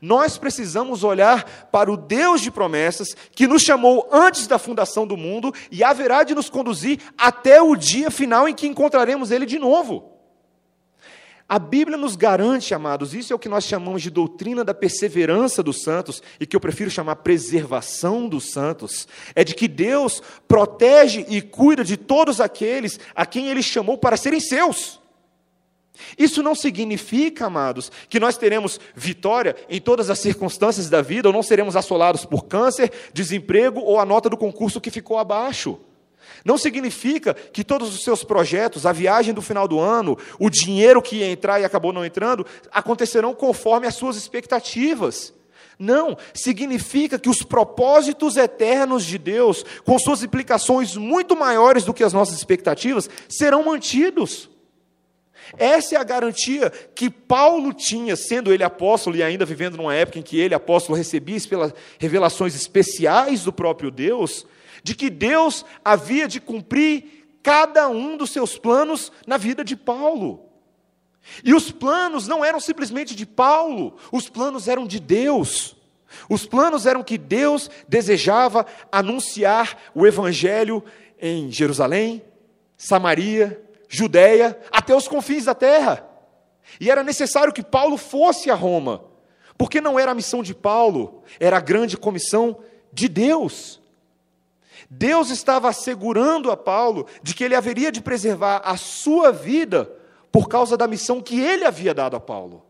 [0.00, 5.16] Nós precisamos olhar para o Deus de promessas que nos chamou antes da fundação do
[5.16, 9.58] mundo e haverá de nos conduzir até o dia final em que encontraremos Ele de
[9.58, 10.16] novo.
[11.48, 15.62] A Bíblia nos garante, amados, isso é o que nós chamamos de doutrina da perseverança
[15.62, 21.24] dos santos, e que eu prefiro chamar preservação dos santos, é de que Deus protege
[21.28, 25.00] e cuida de todos aqueles a quem Ele chamou para serem seus.
[26.18, 31.32] Isso não significa, amados, que nós teremos vitória em todas as circunstâncias da vida, ou
[31.32, 35.78] não seremos assolados por câncer, desemprego ou a nota do concurso que ficou abaixo.
[36.44, 41.02] Não significa que todos os seus projetos, a viagem do final do ano, o dinheiro
[41.02, 45.32] que ia entrar e acabou não entrando, acontecerão conforme as suas expectativas.
[45.78, 52.02] Não, significa que os propósitos eternos de Deus, com suas implicações muito maiores do que
[52.02, 54.48] as nossas expectativas, serão mantidos.
[55.56, 60.18] Essa é a garantia que Paulo tinha, sendo ele apóstolo e ainda vivendo numa época
[60.18, 61.38] em que ele, apóstolo, recebia
[61.98, 64.46] revelações especiais do próprio Deus,
[64.82, 70.46] de que Deus havia de cumprir cada um dos seus planos na vida de Paulo.
[71.44, 75.76] E os planos não eram simplesmente de Paulo, os planos eram de Deus.
[76.28, 80.82] Os planos eram que Deus desejava anunciar o Evangelho
[81.20, 82.22] em Jerusalém,
[82.76, 86.06] Samaria, Judéia, até os confins da terra.
[86.80, 89.04] E era necessário que Paulo fosse a Roma,
[89.56, 92.58] porque não era a missão de Paulo, era a grande comissão
[92.92, 93.80] de Deus.
[94.90, 99.90] Deus estava assegurando a Paulo de que ele haveria de preservar a sua vida
[100.30, 102.65] por causa da missão que ele havia dado a Paulo.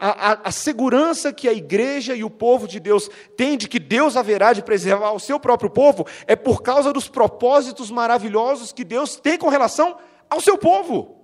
[0.00, 3.78] A, a, a, segurança que a igreja e o povo de Deus têm de que
[3.78, 8.82] Deus haverá de preservar o seu próprio povo é por causa dos propósitos maravilhosos que
[8.82, 9.98] Deus tem com relação
[10.30, 11.20] ao seu povo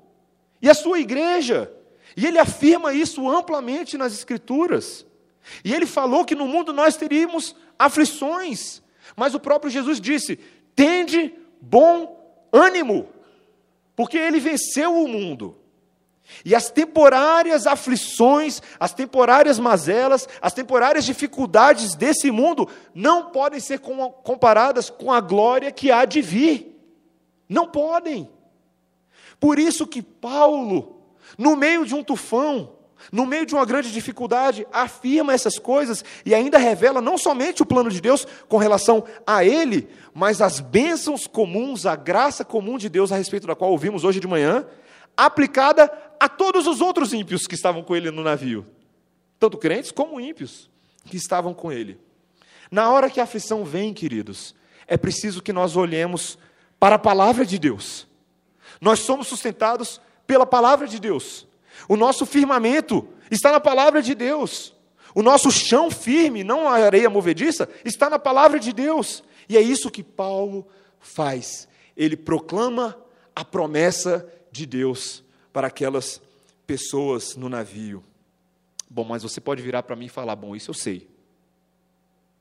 [0.61, 1.73] e à sua igreja.
[2.15, 5.07] E ele afirma isso amplamente nas Escrituras.
[5.65, 8.83] E ele falou que no mundo nós teríamos aflições,
[9.17, 10.39] mas o próprio Jesus disse:
[10.75, 13.09] tende bom ânimo,
[13.95, 15.57] porque ele venceu o mundo.
[16.45, 23.81] E as temporárias aflições, as temporárias mazelas, as temporárias dificuldades desse mundo não podem ser
[23.81, 26.77] comparadas com a glória que há de vir.
[27.49, 28.29] Não podem.
[29.39, 31.03] Por isso que Paulo,
[31.39, 32.73] no meio de um tufão,
[33.13, 37.67] no meio de uma grande dificuldade, afirma essas coisas e ainda revela não somente o
[37.67, 42.89] plano de Deus com relação a ele, mas as bênçãos comuns, a graça comum de
[42.89, 44.67] Deus a respeito da qual ouvimos hoje de manhã,
[45.17, 48.67] aplicada a todos os outros ímpios que estavam com ele no navio,
[49.39, 50.71] tanto crentes como ímpios
[51.05, 51.99] que estavam com ele.
[52.71, 54.55] Na hora que a aflição vem, queridos,
[54.87, 56.39] é preciso que nós olhemos
[56.79, 58.07] para a palavra de Deus.
[58.81, 61.47] Nós somos sustentados pela palavra de Deus.
[61.89, 64.75] O nosso firmamento está na palavra de Deus.
[65.15, 69.23] O nosso chão firme, não a areia movediça, está na palavra de Deus.
[69.49, 70.67] E é isso que Paulo
[70.99, 71.69] faz.
[71.97, 72.97] Ele proclama
[73.35, 75.25] a promessa de Deus
[75.57, 76.21] para aquelas
[76.67, 78.05] pessoas no navio.
[78.91, 81.09] Bom, mas você pode virar para mim e falar: bom, isso eu sei.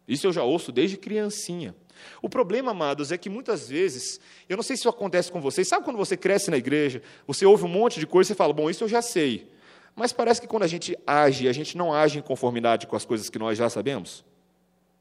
[0.06, 1.74] Isso eu já ouço desde criancinha.
[2.22, 5.66] O problema, amados, é que muitas vezes, eu não sei se isso acontece com vocês,
[5.66, 8.70] sabe quando você cresce na igreja, você ouve um monte de coisa e fala: bom,
[8.70, 9.50] isso eu já sei.
[9.96, 13.06] Mas parece que quando a gente age, a gente não age em conformidade com as
[13.06, 14.26] coisas que nós já sabemos.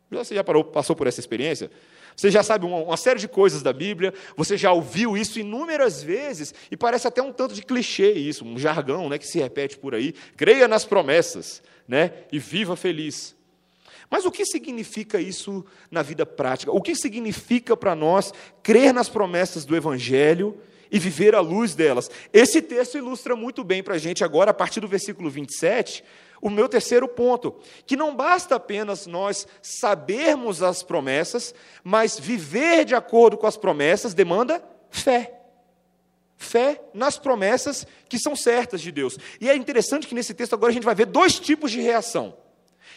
[0.09, 1.69] Você já parou, passou por essa experiência?
[2.17, 6.03] Você já sabe uma, uma, série de coisas da Bíblia, você já ouviu isso inúmeras
[6.03, 9.77] vezes, e parece até um tanto de clichê isso, um jargão né, que se repete
[9.77, 10.15] por aí.
[10.37, 13.35] Creia nas promessas né, e viva feliz.
[14.11, 16.71] Mas o que significa isso na vida prática?
[16.71, 20.57] O que significa para nós crer nas promessas do Evangelho
[20.91, 22.11] e viver à luz delas?
[22.33, 26.05] Esse texto ilustra muito bem para a gente agora, a partir do versículo 27,
[26.45, 32.95] o meu terceiro ponto, que não basta apenas nós sabermos as promessas, mas viver de
[32.95, 35.41] acordo com as promessas demanda fé.
[36.37, 39.17] Fé nas promessas que são certas de Deus.
[39.41, 42.37] E é interessante que nesse texto agora a gente vai ver dois tipos de reação.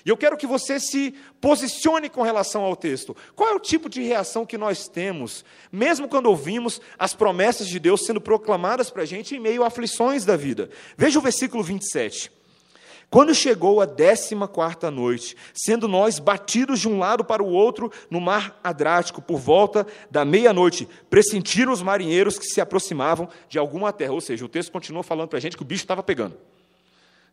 [0.05, 3.15] E eu quero que você se posicione com relação ao texto.
[3.33, 7.79] Qual é o tipo de reação que nós temos, mesmo quando ouvimos as promessas de
[7.79, 10.69] Deus sendo proclamadas para a gente em meio a aflições da vida?
[10.97, 12.35] Veja o versículo 27.
[13.09, 17.89] Quando chegou a décima quarta noite, sendo nós batidos de um lado para o outro
[18.09, 23.93] no mar Adrático, por volta da meia-noite, pressentiram os marinheiros que se aproximavam de alguma
[23.93, 24.11] terra.
[24.11, 26.37] Ou seja, o texto continua falando para a gente que o bicho estava pegando.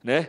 [0.02, 0.28] Né?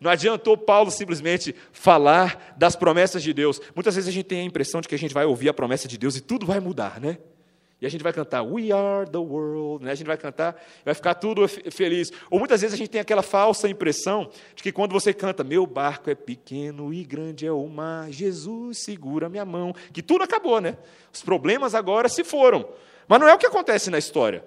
[0.00, 3.60] Não adiantou Paulo simplesmente falar das promessas de Deus.
[3.74, 5.86] Muitas vezes a gente tem a impressão de que a gente vai ouvir a promessa
[5.86, 7.18] de Deus e tudo vai mudar, né?
[7.80, 9.92] E a gente vai cantar We are the world, né?
[9.92, 12.10] a gente vai cantar, vai ficar tudo feliz.
[12.30, 15.66] Ou muitas vezes a gente tem aquela falsa impressão de que quando você canta Meu
[15.66, 20.60] barco é pequeno e grande é o mar, Jesus segura minha mão, que tudo acabou,
[20.60, 20.78] né?
[21.12, 22.66] Os problemas agora se foram.
[23.06, 24.42] Mas não é o que acontece na história.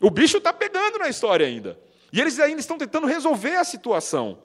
[0.00, 1.78] O bicho está pegando na história ainda.
[2.12, 4.38] E eles ainda estão tentando resolver a situação.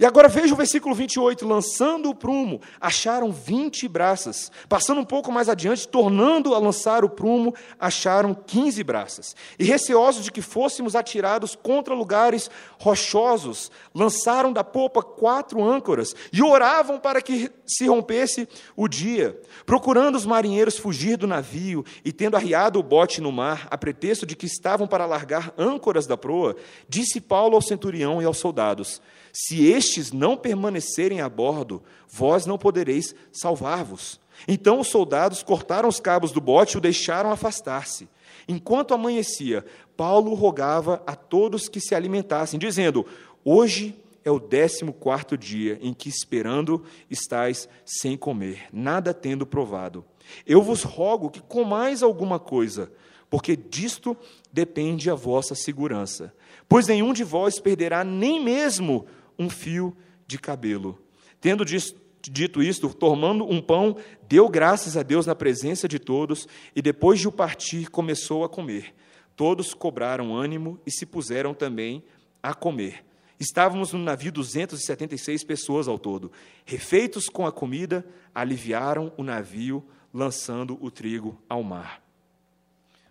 [0.00, 4.50] E agora veja o versículo 28, lançando o prumo, acharam 20 braças.
[4.66, 9.36] Passando um pouco mais adiante, tornando a lançar o prumo, acharam 15 braças.
[9.58, 16.42] E receosos de que fôssemos atirados contra lugares rochosos, lançaram da popa quatro âncoras e
[16.42, 19.38] oravam para que se rompesse o dia.
[19.66, 24.24] Procurando os marinheiros fugir do navio e tendo arriado o bote no mar, a pretexto
[24.24, 26.56] de que estavam para largar âncoras da proa,
[26.88, 32.58] disse Paulo ao centurião e aos soldados: se estes não permanecerem a bordo, vós não
[32.58, 34.20] podereis salvar-vos.
[34.48, 38.08] Então os soldados cortaram os cabos do bote e o deixaram afastar-se.
[38.48, 39.64] Enquanto amanhecia,
[39.96, 43.06] Paulo rogava a todos que se alimentassem, dizendo:
[43.44, 50.04] Hoje é o décimo quarto dia em que, esperando, estáis sem comer, nada tendo provado.
[50.46, 52.90] Eu vos rogo que comais alguma coisa,
[53.28, 54.16] porque disto
[54.52, 56.32] depende a vossa segurança.
[56.68, 59.06] Pois nenhum de vós perderá nem mesmo
[59.40, 61.02] um fio de cabelo.
[61.40, 63.96] Tendo dito isto, tomando um pão,
[64.28, 68.48] deu graças a Deus na presença de todos e depois de o partir começou a
[68.50, 68.94] comer.
[69.34, 72.04] Todos cobraram ânimo e se puseram também
[72.42, 73.02] a comer.
[73.40, 76.30] Estávamos no navio 276 pessoas ao todo.
[76.66, 82.02] Refeitos com a comida, aliviaram o navio, lançando o trigo ao mar.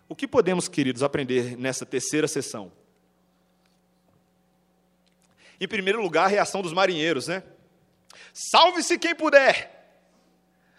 [0.08, 2.70] O que podemos, queridos, aprender nessa terceira sessão?
[5.60, 7.42] Em primeiro lugar, a reação dos marinheiros, né?
[8.32, 9.78] Salve-se quem puder.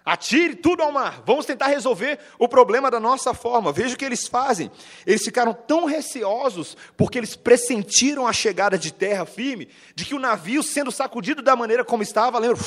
[0.03, 1.21] Atire tudo ao mar.
[1.25, 3.71] Vamos tentar resolver o problema da nossa forma.
[3.71, 4.71] Veja o que eles fazem.
[5.05, 10.19] Eles ficaram tão receosos porque eles pressentiram a chegada de terra firme, de que o
[10.19, 12.57] navio, sendo sacudido da maneira como estava, lembra,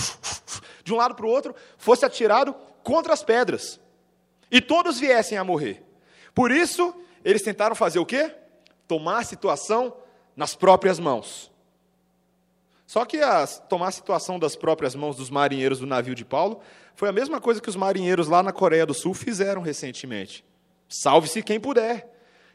[0.84, 3.80] de um lado para o outro, fosse atirado contra as pedras.
[4.48, 5.82] E todos viessem a morrer.
[6.32, 8.32] Por isso, eles tentaram fazer o quê?
[8.86, 9.96] Tomar a situação
[10.36, 11.50] nas próprias mãos.
[12.86, 16.60] Só que a, tomar a situação das próprias mãos dos marinheiros do navio de Paulo
[16.94, 20.44] foi a mesma coisa que os marinheiros lá na Coreia do Sul fizeram recentemente.
[20.88, 22.10] Salve-se quem puder.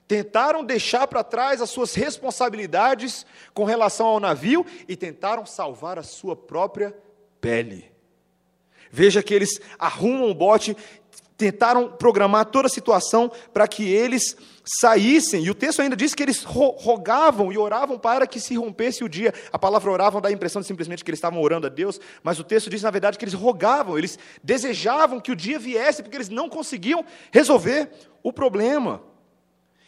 [0.07, 6.03] Tentaram deixar para trás as suas responsabilidades com relação ao navio e tentaram salvar a
[6.03, 6.95] sua própria
[7.39, 7.91] pele.
[8.91, 10.75] Veja que eles arrumam o bote
[11.39, 15.45] tentaram programar toda a situação para que eles saíssem.
[15.45, 19.09] E o texto ainda diz que eles rogavam e oravam para que se rompesse o
[19.09, 19.33] dia.
[19.49, 22.39] A palavra oravam dá a impressão de simplesmente que eles estavam orando a Deus, mas
[22.39, 26.17] o texto diz, na verdade, que eles rogavam, eles desejavam que o dia viesse, porque
[26.17, 27.89] eles não conseguiam resolver
[28.21, 29.01] o problema.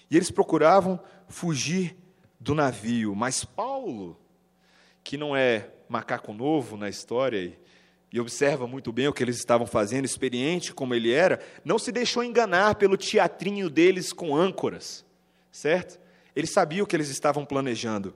[0.10, 0.98] E eles procuravam
[1.28, 1.98] fugir
[2.40, 3.14] do navio.
[3.14, 4.18] Mas Paulo,
[5.04, 7.60] que não é macaco novo na história,
[8.12, 11.92] e observa muito bem o que eles estavam fazendo, experiente como ele era, não se
[11.92, 15.06] deixou enganar pelo teatrinho deles com âncoras,
[15.52, 16.00] certo?
[16.36, 18.14] Ele sabia o que eles estavam planejando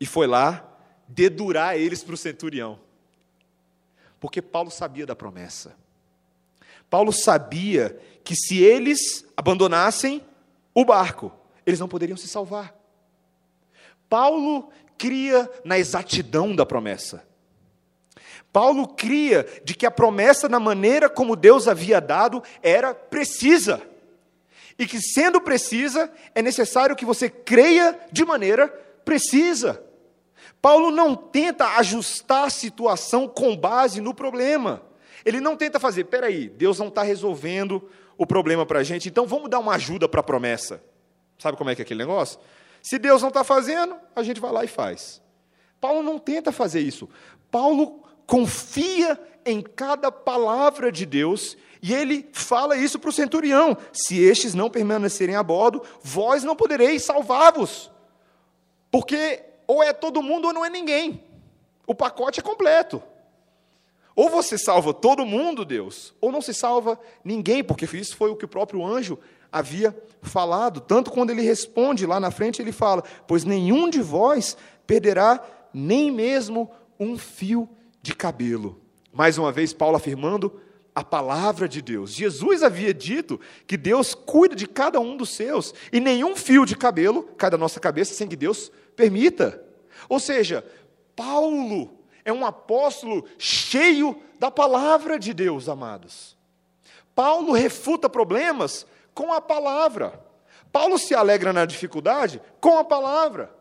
[0.00, 0.68] e foi lá
[1.06, 2.80] dedurar eles para o centurião,
[4.18, 5.76] porque Paulo sabia da promessa.
[6.88, 10.22] Paulo sabia que se eles abandonassem
[10.74, 11.32] o barco,
[11.66, 12.74] eles não poderiam se salvar.
[14.08, 17.26] Paulo cria na exatidão da promessa.
[18.52, 23.80] Paulo cria de que a promessa, na maneira como Deus havia dado, era precisa.
[24.78, 28.68] E que, sendo precisa, é necessário que você creia de maneira
[29.04, 29.82] precisa.
[30.60, 34.82] Paulo não tenta ajustar a situação com base no problema.
[35.24, 37.88] Ele não tenta fazer, peraí, Deus não está resolvendo
[38.18, 40.82] o problema para a gente, então vamos dar uma ajuda para a promessa.
[41.38, 42.38] Sabe como é que é aquele negócio?
[42.82, 45.22] Se Deus não está fazendo, a gente vai lá e faz.
[45.80, 47.08] Paulo não tenta fazer isso.
[47.50, 48.01] Paulo
[48.32, 54.54] confia em cada palavra de Deus e ele fala isso para o centurião: se estes
[54.54, 57.90] não permanecerem a bordo, vós não podereis salvar-vos.
[58.90, 61.22] Porque ou é todo mundo ou não é ninguém.
[61.86, 63.02] O pacote é completo.
[64.16, 68.36] Ou você salva todo mundo, Deus, ou não se salva ninguém, porque isso foi o
[68.36, 69.18] que o próprio anjo
[69.50, 70.80] havia falado.
[70.80, 74.56] Tanto quando ele responde lá na frente, ele fala: Pois nenhum de vós
[74.86, 75.38] perderá
[75.70, 77.68] nem mesmo um fio
[78.02, 78.80] de cabelo.
[79.12, 80.60] Mais uma vez, Paulo afirmando
[80.94, 82.12] a palavra de Deus.
[82.12, 86.76] Jesus havia dito que Deus cuida de cada um dos seus, e nenhum fio de
[86.76, 89.62] cabelo cai da nossa cabeça sem que Deus permita.
[90.08, 90.64] Ou seja,
[91.16, 96.36] Paulo é um apóstolo cheio da palavra de Deus, amados.
[97.14, 100.20] Paulo refuta problemas com a palavra.
[100.70, 103.54] Paulo se alegra na dificuldade com a palavra.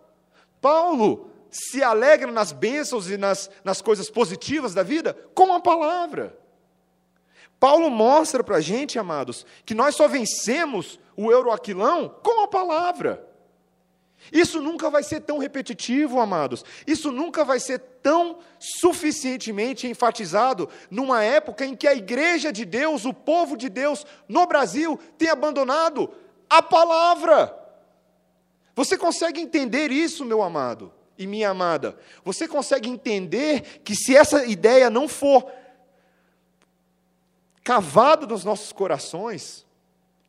[0.61, 6.39] Paulo se alegra nas bênçãos e nas, nas coisas positivas da vida com a palavra.
[7.59, 13.27] Paulo mostra para a gente, amados, que nós só vencemos o euroaquilão com a palavra.
[14.31, 16.63] Isso nunca vai ser tão repetitivo, amados.
[16.87, 23.03] Isso nunca vai ser tão suficientemente enfatizado numa época em que a igreja de Deus,
[23.03, 26.09] o povo de Deus no Brasil, tem abandonado
[26.49, 27.55] a palavra.
[28.75, 31.97] Você consegue entender isso, meu amado e minha amada?
[32.25, 35.45] Você consegue entender que se essa ideia não for
[37.63, 39.65] cavada nos nossos corações,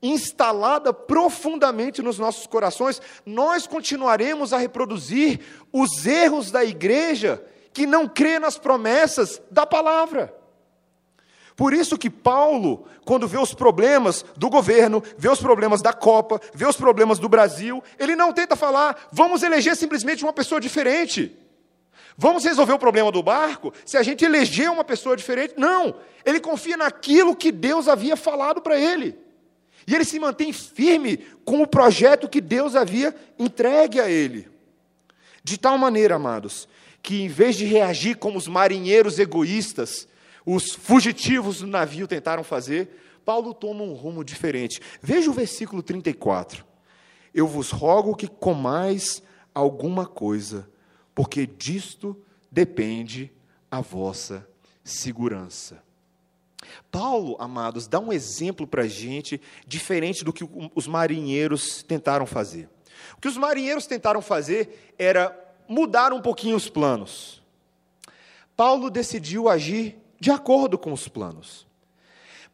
[0.03, 5.41] instalada profundamente nos nossos corações, nós continuaremos a reproduzir
[5.73, 10.42] os erros da igreja que não crê nas promessas da palavra.
[11.57, 16.41] Por isso que Paulo, quando vê os problemas do governo, vê os problemas da Copa,
[16.55, 21.37] vê os problemas do Brasil, ele não tenta falar, vamos eleger simplesmente uma pessoa diferente.
[22.17, 25.55] Vamos resolver o problema do barco se a gente eleger uma pessoa diferente?
[25.57, 25.95] Não.
[26.25, 29.19] Ele confia naquilo que Deus havia falado para ele.
[29.87, 34.49] E ele se mantém firme com o projeto que Deus havia entregue a ele.
[35.43, 36.69] De tal maneira, amados,
[37.03, 40.07] que em vez de reagir como os marinheiros egoístas,
[40.45, 44.81] os fugitivos do navio tentaram fazer, Paulo toma um rumo diferente.
[45.01, 46.65] Veja o versículo 34.
[47.35, 49.23] Eu vos rogo que comais
[49.55, 50.69] alguma coisa,
[51.15, 52.17] porque disto
[52.51, 53.33] depende
[53.71, 54.47] a vossa
[54.85, 55.83] segurança.
[56.91, 62.69] Paulo, amados, dá um exemplo para a gente diferente do que os marinheiros tentaram fazer.
[63.17, 65.37] O que os marinheiros tentaram fazer era
[65.69, 67.43] mudar um pouquinho os planos.
[68.57, 71.67] Paulo decidiu agir de acordo com os planos.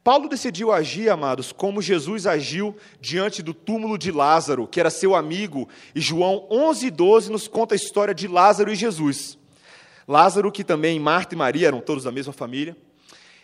[0.02, 5.14] Paulo decidiu agir, amados, como Jesus agiu diante do túmulo de Lázaro, que era seu
[5.14, 9.36] amigo, e João 11, 12 nos conta a história de Lázaro e Jesus.
[10.08, 12.74] Lázaro, que também Marta e Maria eram todos da mesma família,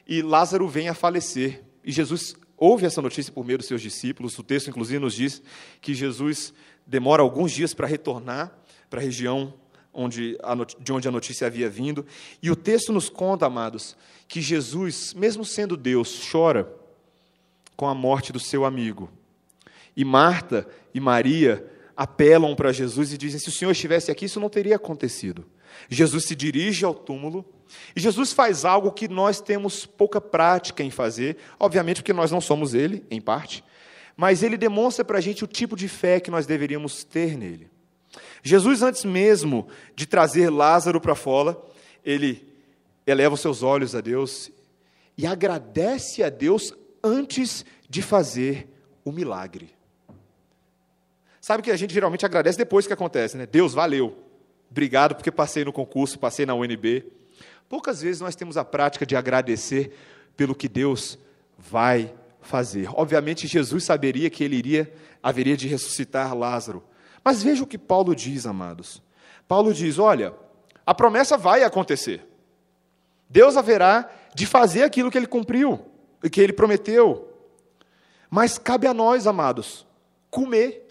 [0.08, 1.62] e Lázaro vem a falecer.
[1.84, 4.38] E Jesus ouve essa notícia por meio dos seus discípulos.
[4.38, 5.42] O texto, inclusive, nos diz
[5.82, 6.54] que Jesus
[6.86, 8.58] demora alguns dias para retornar
[8.88, 9.52] para a região
[9.94, 12.04] onde a, de onde a notícia havia vindo.
[12.42, 13.96] E o texto nos conta, amados,
[14.28, 16.72] que Jesus, mesmo sendo Deus, chora
[17.76, 19.10] com a morte do seu amigo.
[19.96, 21.64] E Marta e Maria
[21.96, 25.44] apelam para Jesus e dizem: se o Senhor estivesse aqui, isso não teria acontecido.
[25.88, 27.44] Jesus se dirige ao túmulo
[27.94, 32.40] e Jesus faz algo que nós temos pouca prática em fazer, obviamente porque nós não
[32.40, 33.64] somos ele, em parte,
[34.16, 37.68] mas ele demonstra para a gente o tipo de fé que nós deveríamos ter nele.
[38.42, 39.66] Jesus, antes mesmo
[39.96, 41.56] de trazer Lázaro para fora,
[42.04, 42.53] ele
[43.06, 44.50] eleva os seus olhos a Deus
[45.16, 48.68] e agradece a Deus antes de fazer
[49.04, 49.74] o milagre.
[51.40, 53.46] Sabe que a gente geralmente agradece depois que acontece, né?
[53.46, 54.16] Deus, valeu.
[54.70, 57.04] Obrigado porque passei no concurso, passei na UNB.
[57.68, 59.94] Poucas vezes nós temos a prática de agradecer
[60.36, 61.18] pelo que Deus
[61.58, 62.88] vai fazer.
[62.94, 64.92] Obviamente, Jesus saberia que ele iria,
[65.22, 66.82] haveria de ressuscitar Lázaro.
[67.22, 69.02] Mas veja o que Paulo diz, amados.
[69.46, 70.34] Paulo diz: olha,
[70.84, 72.26] a promessa vai acontecer.
[73.28, 75.84] Deus haverá de fazer aquilo que ele cumpriu,
[76.30, 77.30] que ele prometeu.
[78.30, 79.86] Mas cabe a nós, amados,
[80.30, 80.88] comer.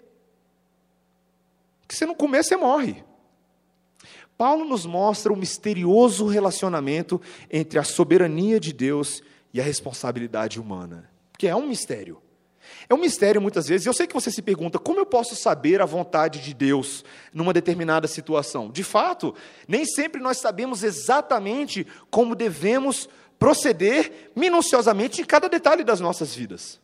[1.86, 3.04] Que se não comer, você morre.
[4.36, 7.20] Paulo nos mostra o misterioso relacionamento
[7.50, 9.22] entre a soberania de Deus
[9.52, 11.08] e a responsabilidade humana,
[11.38, 12.20] que é um mistério.
[12.88, 13.86] É um mistério muitas vezes.
[13.86, 17.52] Eu sei que você se pergunta como eu posso saber a vontade de Deus numa
[17.52, 18.70] determinada situação.
[18.70, 19.34] De fato,
[19.66, 23.08] nem sempre nós sabemos exatamente como devemos
[23.38, 26.80] proceder minuciosamente em cada detalhe das nossas vidas.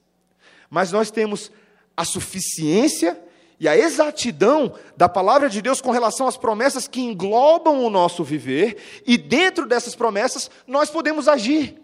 [0.68, 1.50] Mas nós temos
[1.96, 3.18] a suficiência
[3.58, 8.24] e a exatidão da palavra de Deus com relação às promessas que englobam o nosso
[8.24, 11.78] viver, e dentro dessas promessas nós podemos agir.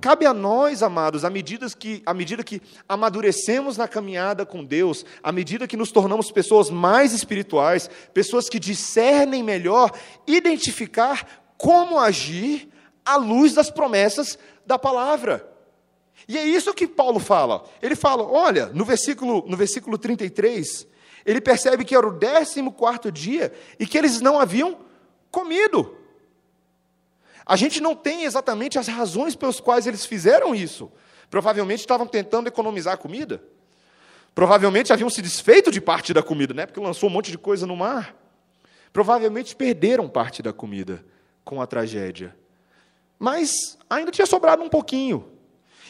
[0.00, 5.04] Cabe a nós, amados, à medida que, à medida que amadurecemos na caminhada com Deus,
[5.22, 9.92] à medida que nos tornamos pessoas mais espirituais, pessoas que discernem melhor,
[10.26, 12.68] identificar como agir
[13.04, 15.48] à luz das promessas da palavra.
[16.26, 17.64] E é isso que Paulo fala.
[17.80, 20.86] Ele fala, olha, no versículo, no versículo 33,
[21.24, 24.78] ele percebe que era o 14 dia e que eles não haviam
[25.30, 25.96] comido.
[27.46, 30.90] A gente não tem exatamente as razões pelas quais eles fizeram isso.
[31.28, 33.42] Provavelmente estavam tentando economizar comida.
[34.34, 36.66] Provavelmente haviam se desfeito de parte da comida, né?
[36.66, 38.14] porque lançou um monte de coisa no mar.
[38.92, 41.04] Provavelmente perderam parte da comida
[41.44, 42.34] com a tragédia.
[43.18, 45.28] Mas ainda tinha sobrado um pouquinho.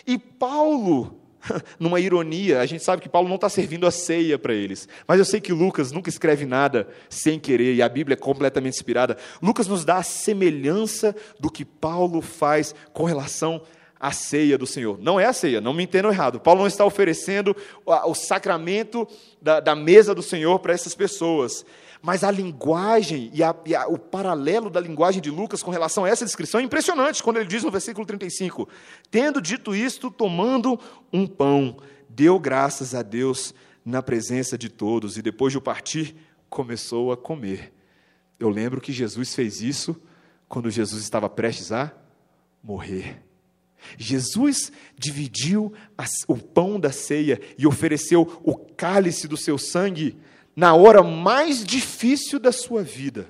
[0.07, 1.24] E Paulo
[1.79, 5.19] numa ironia, a gente sabe que Paulo não está servindo a ceia para eles, mas
[5.19, 9.17] eu sei que Lucas nunca escreve nada sem querer, e a Bíblia é completamente inspirada.
[9.43, 13.63] Lucas nos dá a semelhança do que Paulo faz com relação
[13.99, 14.99] à ceia do Senhor.
[15.01, 16.41] Não é a ceia, não me entendam errado.
[16.41, 19.09] Paulo não está oferecendo o sacramento
[19.41, 21.65] da, da mesa do Senhor para essas pessoas.
[22.05, 26.05] Mas a linguagem e, a, e a, o paralelo da linguagem de Lucas com relação
[26.05, 28.69] a essa descrição é impressionante, quando ele diz no versículo 35:
[29.11, 30.79] Tendo dito isto, tomando
[31.11, 36.15] um pão, deu graças a Deus na presença de todos, e depois de o partir,
[36.51, 37.73] começou a comer.
[38.39, 39.97] Eu lembro que Jesus fez isso
[40.47, 41.91] quando Jesus estava prestes a
[42.63, 43.23] morrer.
[43.97, 45.73] Jesus dividiu
[46.29, 50.19] o pão da ceia e ofereceu o cálice do seu sangue
[50.57, 53.29] na hora mais difícil da sua vida.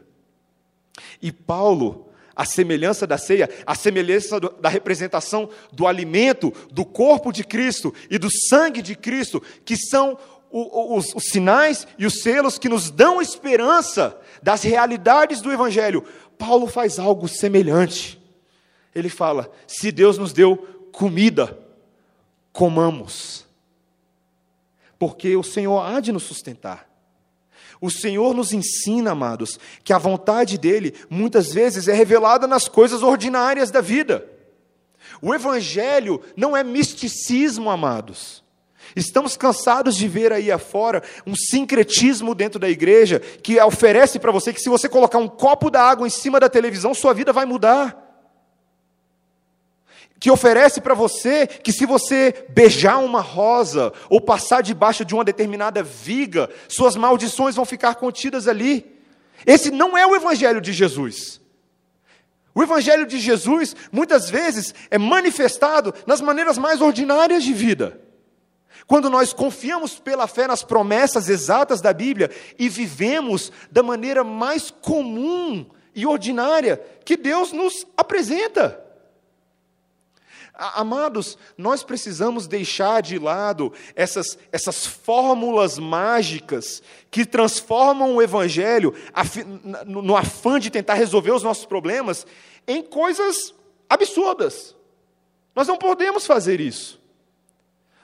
[1.20, 7.33] E Paulo, a semelhança da ceia, a semelhança do, da representação do alimento, do corpo
[7.33, 10.18] de Cristo e do sangue de Cristo, que são
[10.51, 16.05] os, os sinais e os selos que nos dão esperança das realidades do Evangelho.
[16.39, 18.20] Paulo faz algo semelhante.
[18.95, 20.57] Ele fala: se Deus nos deu
[20.93, 21.59] comida,
[22.53, 23.45] comamos,
[24.97, 26.93] porque o Senhor há de nos sustentar.
[27.85, 33.03] O Senhor nos ensina, amados, que a vontade dele muitas vezes é revelada nas coisas
[33.03, 34.26] ordinárias da vida.
[35.20, 38.43] O Evangelho não é misticismo, amados.
[38.97, 44.51] Estamos cansados de ver aí afora um sincretismo dentro da igreja que oferece para você
[44.51, 47.45] que se você colocar um copo da água em cima da televisão, sua vida vai
[47.45, 48.03] mudar
[50.25, 55.22] que oferece para você que se você beijar uma rosa ou passar debaixo de uma
[55.22, 58.91] determinada viga, suas maldições vão ficar contidas ali.
[59.45, 61.43] Esse não é o evangelho de Jesus.
[62.55, 68.01] O evangelho de Jesus muitas vezes é manifestado nas maneiras mais ordinárias de vida.
[68.87, 74.70] Quando nós confiamos pela fé nas promessas exatas da Bíblia e vivemos da maneira mais
[74.70, 78.84] comum e ordinária que Deus nos apresenta.
[80.57, 86.80] Amados, nós precisamos deixar de lado essas, essas fórmulas mágicas
[87.11, 88.94] que transformam o Evangelho
[89.84, 92.24] no afã de tentar resolver os nossos problemas
[92.68, 93.52] em coisas
[93.90, 94.76] absurdas.
[95.57, 97.00] Nós não podemos fazer isso.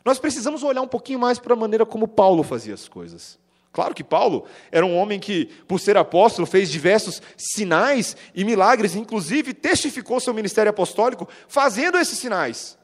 [0.05, 3.39] Nós precisamos olhar um pouquinho mais para a maneira como Paulo fazia as coisas.
[3.73, 8.97] Claro que Paulo era um homem que, por ser apóstolo, fez diversos sinais e milagres,
[8.97, 12.77] inclusive testificou seu ministério apostólico fazendo esses sinais.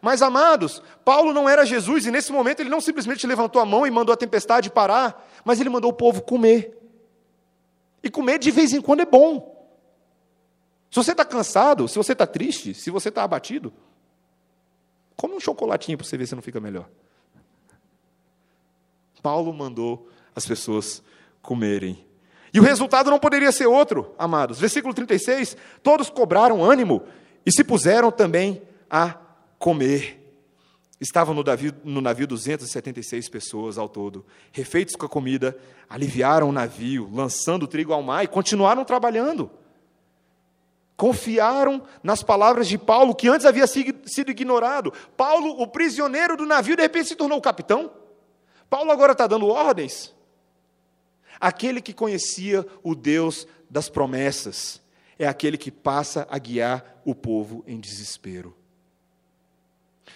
[0.00, 3.86] Mas, amados, Paulo não era Jesus e nesse momento ele não simplesmente levantou a mão
[3.86, 6.78] e mandou a tempestade parar, mas ele mandou o povo comer.
[8.02, 9.52] E comer de vez em quando é bom.
[10.90, 13.72] Se você está cansado, se você está triste, se você está abatido,
[15.16, 16.88] come um chocolatinho para você ver se não fica melhor.
[19.24, 20.06] Paulo mandou
[20.36, 21.02] as pessoas
[21.40, 22.04] comerem.
[22.52, 24.60] E o resultado não poderia ser outro, amados.
[24.60, 27.02] Versículo 36: Todos cobraram ânimo
[27.46, 28.60] e se puseram também
[28.90, 29.16] a
[29.58, 30.20] comer.
[31.00, 34.26] Estavam no navio, no navio 276 pessoas ao todo.
[34.52, 35.56] Refeitos com a comida,
[35.88, 39.50] aliviaram o navio, lançando o trigo ao mar e continuaram trabalhando.
[40.98, 44.92] Confiaram nas palavras de Paulo, que antes havia sido ignorado.
[45.16, 48.03] Paulo, o prisioneiro do navio, de repente se tornou o capitão.
[48.68, 50.14] Paulo agora está dando ordens.
[51.40, 54.80] Aquele que conhecia o Deus das promessas
[55.18, 58.56] é aquele que passa a guiar o povo em desespero.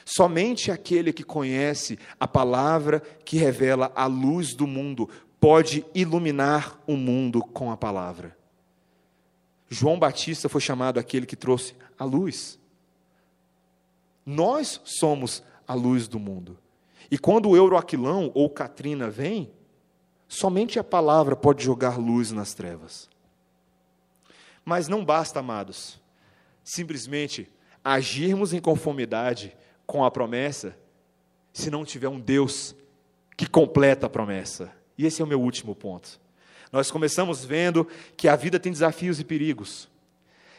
[0.05, 5.09] Somente aquele que conhece a palavra que revela a luz do mundo
[5.41, 8.37] pode iluminar o mundo com a palavra.
[9.69, 12.59] João Batista foi chamado aquele que trouxe a luz.
[14.25, 16.59] Nós somos a luz do mundo.
[17.11, 19.51] E quando o Euroaquilão ou Katrina vem,
[20.27, 23.09] somente a palavra pode jogar luz nas trevas.
[24.65, 25.99] Mas não basta, amados,
[26.63, 27.49] simplesmente
[27.83, 29.57] agirmos em conformidade
[29.87, 30.77] com a promessa
[31.53, 32.77] se não tiver um Deus
[33.37, 34.71] que completa a promessa.
[34.97, 36.21] E esse é o meu último ponto.
[36.71, 39.89] Nós começamos vendo que a vida tem desafios e perigos,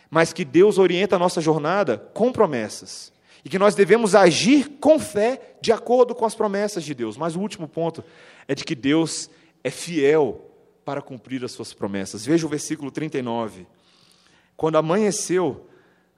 [0.09, 3.13] mas que Deus orienta a nossa jornada com promessas.
[3.43, 7.17] E que nós devemos agir com fé de acordo com as promessas de Deus.
[7.17, 8.03] Mas o último ponto
[8.47, 9.29] é de que Deus
[9.63, 10.45] é fiel
[10.83, 12.25] para cumprir as suas promessas.
[12.25, 13.67] Veja o versículo 39.
[14.57, 15.67] Quando amanheceu,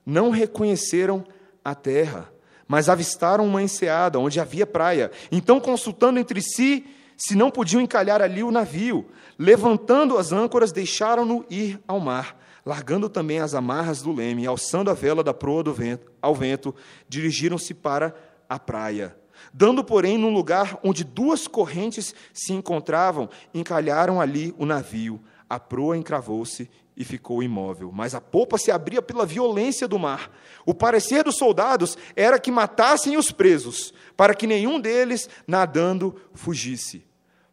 [0.06, 1.24] não reconheceram
[1.64, 2.32] a terra,
[2.68, 5.12] mas avistaram uma enseada onde havia praia.
[5.32, 6.86] Então, consultando entre si,
[7.18, 9.06] se não podiam encalhar ali o navio,
[9.38, 12.36] levantando as âncoras, deixaram-no ir ao mar,
[12.66, 16.74] largando também as amarras do leme, alçando a vela da proa do vento, ao vento,
[17.08, 18.16] dirigiram-se para
[18.48, 19.16] a praia.
[19.54, 25.22] Dando, porém, num lugar onde duas correntes se encontravam, encalharam ali o navio.
[25.50, 27.92] A proa encravou-se e ficou imóvel.
[27.92, 30.32] Mas a polpa se abria pela violência do mar.
[30.66, 37.04] O parecer dos soldados era que matassem os presos, para que nenhum deles, nadando, fugisse.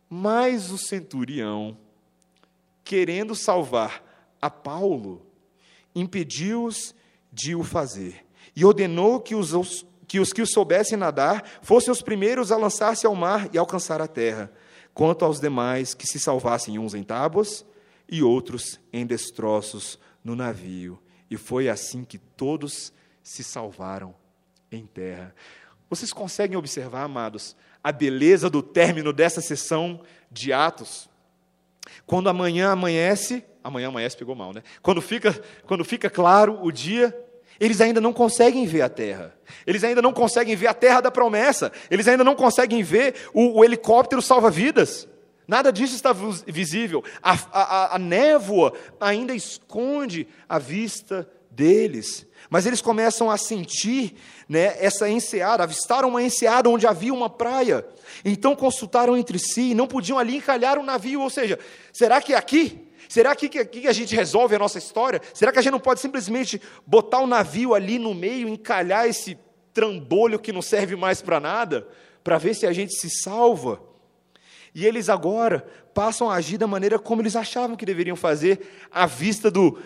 [0.08, 1.76] Mas o centurião,
[2.84, 4.07] querendo salvar
[4.40, 5.26] a Paulo,
[5.94, 6.94] impediu-os
[7.32, 8.24] de o fazer
[8.54, 13.06] e ordenou que os, que os que o soubessem nadar fossem os primeiros a lançar-se
[13.06, 14.52] ao mar e alcançar a terra,
[14.92, 17.64] quanto aos demais que se salvassem uns em tábuas
[18.08, 20.98] e outros em destroços no navio.
[21.30, 24.14] E foi assim que todos se salvaram
[24.72, 25.34] em terra.
[25.90, 31.08] Vocês conseguem observar, amados, a beleza do término dessa sessão de Atos?
[32.06, 34.62] Quando amanhã amanhece, amanhã amanhece pegou mal, né?
[34.82, 37.14] Quando fica, quando fica claro o dia,
[37.60, 39.34] eles ainda não conseguem ver a terra.
[39.66, 41.72] Eles ainda não conseguem ver a terra da promessa.
[41.90, 45.08] Eles ainda não conseguem ver o, o helicóptero salva-vidas.
[45.46, 46.12] Nada disso está
[46.46, 47.02] visível.
[47.22, 52.26] A, a, a névoa ainda esconde a vista deles.
[52.48, 54.14] Mas eles começam a sentir
[54.48, 57.84] né, essa enseada, avistaram uma enseada onde havia uma praia.
[58.24, 61.20] Então consultaram entre si e não podiam ali encalhar um navio.
[61.20, 61.58] Ou seja,
[61.92, 62.87] será que é aqui?
[63.08, 65.20] Será que aqui a gente resolve a nossa história?
[65.32, 69.08] Será que a gente não pode simplesmente botar o um navio ali no meio, encalhar
[69.08, 69.38] esse
[69.72, 71.88] trambolho que não serve mais para nada,
[72.22, 73.80] para ver se a gente se salva?
[74.74, 79.06] E eles agora passam a agir da maneira como eles achavam que deveriam fazer, à
[79.06, 79.78] vista do,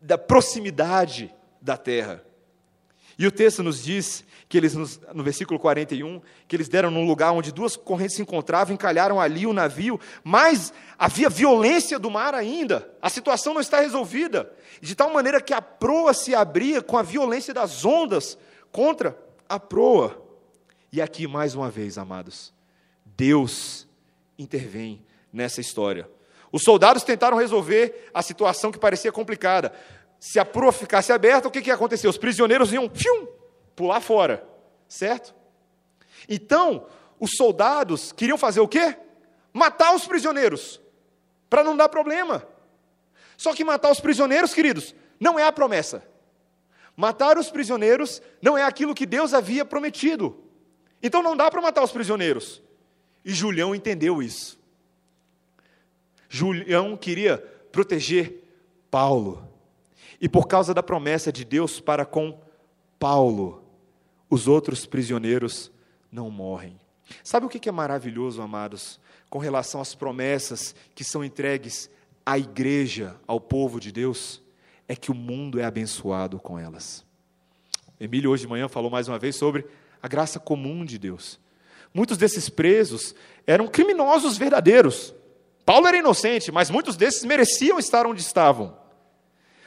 [0.00, 2.24] da proximidade da terra.
[3.18, 4.74] E o texto nos diz que eles,
[5.12, 9.46] no versículo 41, que eles deram num lugar onde duas correntes se encontravam, encalharam ali
[9.46, 15.12] o navio, mas havia violência do mar ainda, a situação não está resolvida, de tal
[15.12, 18.38] maneira que a proa se abria com a violência das ondas
[18.72, 20.24] contra a proa.
[20.90, 22.54] E aqui, mais uma vez, amados,
[23.04, 23.86] Deus
[24.38, 26.08] intervém nessa história.
[26.50, 29.72] Os soldados tentaram resolver a situação que parecia complicada.
[30.18, 32.08] Se a proa ficasse aberta, o que, que ia acontecer?
[32.08, 33.28] Os prisioneiros iam fium,
[33.78, 34.44] pular fora,
[34.88, 35.32] certo?
[36.28, 36.84] Então,
[37.20, 38.96] os soldados queriam fazer o quê?
[39.52, 40.80] Matar os prisioneiros,
[41.48, 42.44] para não dar problema.
[43.36, 46.02] Só que matar os prisioneiros, queridos, não é a promessa.
[46.96, 50.36] Matar os prisioneiros não é aquilo que Deus havia prometido.
[51.00, 52.60] Então não dá para matar os prisioneiros.
[53.24, 54.58] E Julião entendeu isso.
[56.28, 57.38] Julião queria
[57.70, 58.42] proteger
[58.90, 59.48] Paulo.
[60.20, 62.36] E por causa da promessa de Deus para com
[62.98, 63.67] Paulo,
[64.28, 65.70] os outros prisioneiros
[66.10, 66.78] não morrem.
[67.22, 69.00] Sabe o que é maravilhoso, amados,
[69.30, 71.90] com relação às promessas que são entregues
[72.24, 74.42] à igreja, ao povo de Deus?
[74.86, 77.04] É que o mundo é abençoado com elas.
[78.00, 79.66] Emílio, hoje de manhã, falou mais uma vez sobre
[80.02, 81.40] a graça comum de Deus.
[81.92, 83.14] Muitos desses presos
[83.46, 85.14] eram criminosos verdadeiros.
[85.64, 88.76] Paulo era inocente, mas muitos desses mereciam estar onde estavam.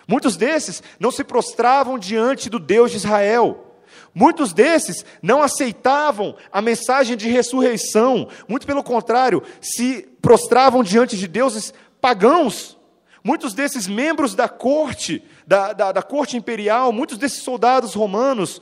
[0.07, 3.70] Muitos desses não se prostravam diante do Deus de Israel.
[4.13, 11.27] Muitos desses não aceitavam a mensagem de ressurreição, muito pelo contrário, se prostravam diante de
[11.27, 12.77] deuses pagãos.
[13.23, 18.61] Muitos desses membros da corte, da, da, da corte imperial, muitos desses soldados romanos,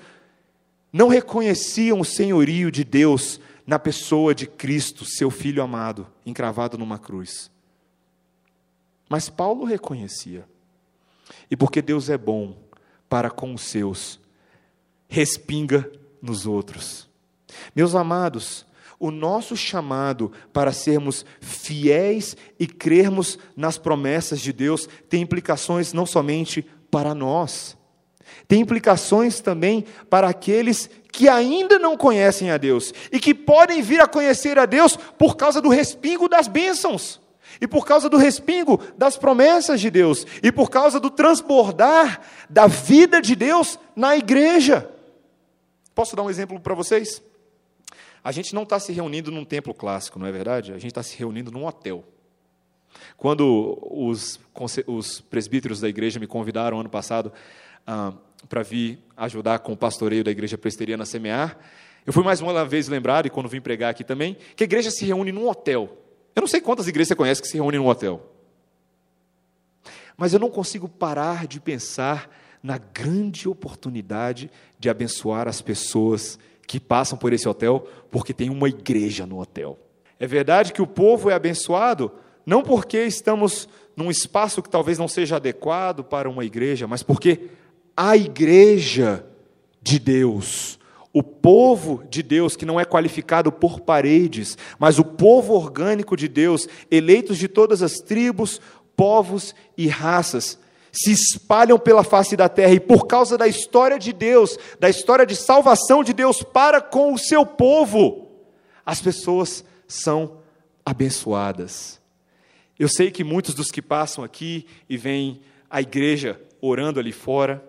[0.92, 6.98] não reconheciam o senhorio de Deus na pessoa de Cristo, seu Filho amado, encravado numa
[6.98, 7.52] cruz.
[9.08, 10.46] Mas Paulo reconhecia.
[11.50, 12.56] E porque Deus é bom
[13.08, 14.20] para com os seus,
[15.10, 15.92] respinga
[16.22, 17.10] nos outros.
[17.76, 18.66] Meus amados,
[19.00, 26.06] o nosso chamado para sermos fiéis e crermos nas promessas de Deus tem implicações não
[26.06, 27.78] somente para nós,
[28.48, 34.00] tem implicações também para aqueles que ainda não conhecem a Deus e que podem vir
[34.02, 37.20] a conhecer a Deus por causa do respingo das bênçãos.
[37.60, 42.68] E por causa do respingo das promessas de Deus, e por causa do transbordar da
[42.68, 44.88] vida de Deus na igreja.
[46.00, 47.22] Posso dar um exemplo para vocês?
[48.24, 50.72] A gente não está se reunindo num templo clássico, não é verdade?
[50.72, 52.06] A gente está se reunindo num hotel.
[53.18, 54.40] Quando os,
[54.88, 57.34] os presbíteros da igreja me convidaram ano passado
[57.86, 58.14] ah,
[58.48, 61.60] para vir ajudar com o pastoreio da igreja presbiteriana Semear,
[62.06, 64.90] eu fui mais uma vez lembrado, e quando vim pregar aqui também, que a igreja
[64.92, 65.98] se reúne num hotel.
[66.34, 68.26] Eu não sei quantas igrejas você conhece que se reúnem num hotel.
[70.16, 72.30] Mas eu não consigo parar de pensar
[72.62, 76.38] na grande oportunidade de abençoar as pessoas
[76.68, 79.80] que passam por esse hotel, porque tem uma igreja no hotel.
[80.20, 82.12] É verdade que o povo é abençoado,
[82.46, 87.50] não porque estamos num espaço que talvez não seja adequado para uma igreja, mas porque
[87.96, 89.26] a igreja
[89.82, 90.80] de Deus,
[91.12, 96.28] o povo de Deus, que não é qualificado por paredes, mas o povo orgânico de
[96.28, 98.62] Deus, eleitos de todas as tribos,
[98.96, 100.60] povos e raças,
[100.92, 105.26] se espalham pela face da terra e por causa da história de Deus, da história
[105.26, 108.28] de salvação de Deus para com o seu povo,
[108.86, 110.40] as pessoas são
[110.86, 112.00] abençoadas.
[112.78, 117.64] Eu sei que muitos dos que passam aqui e vêm à igreja orando ali fora,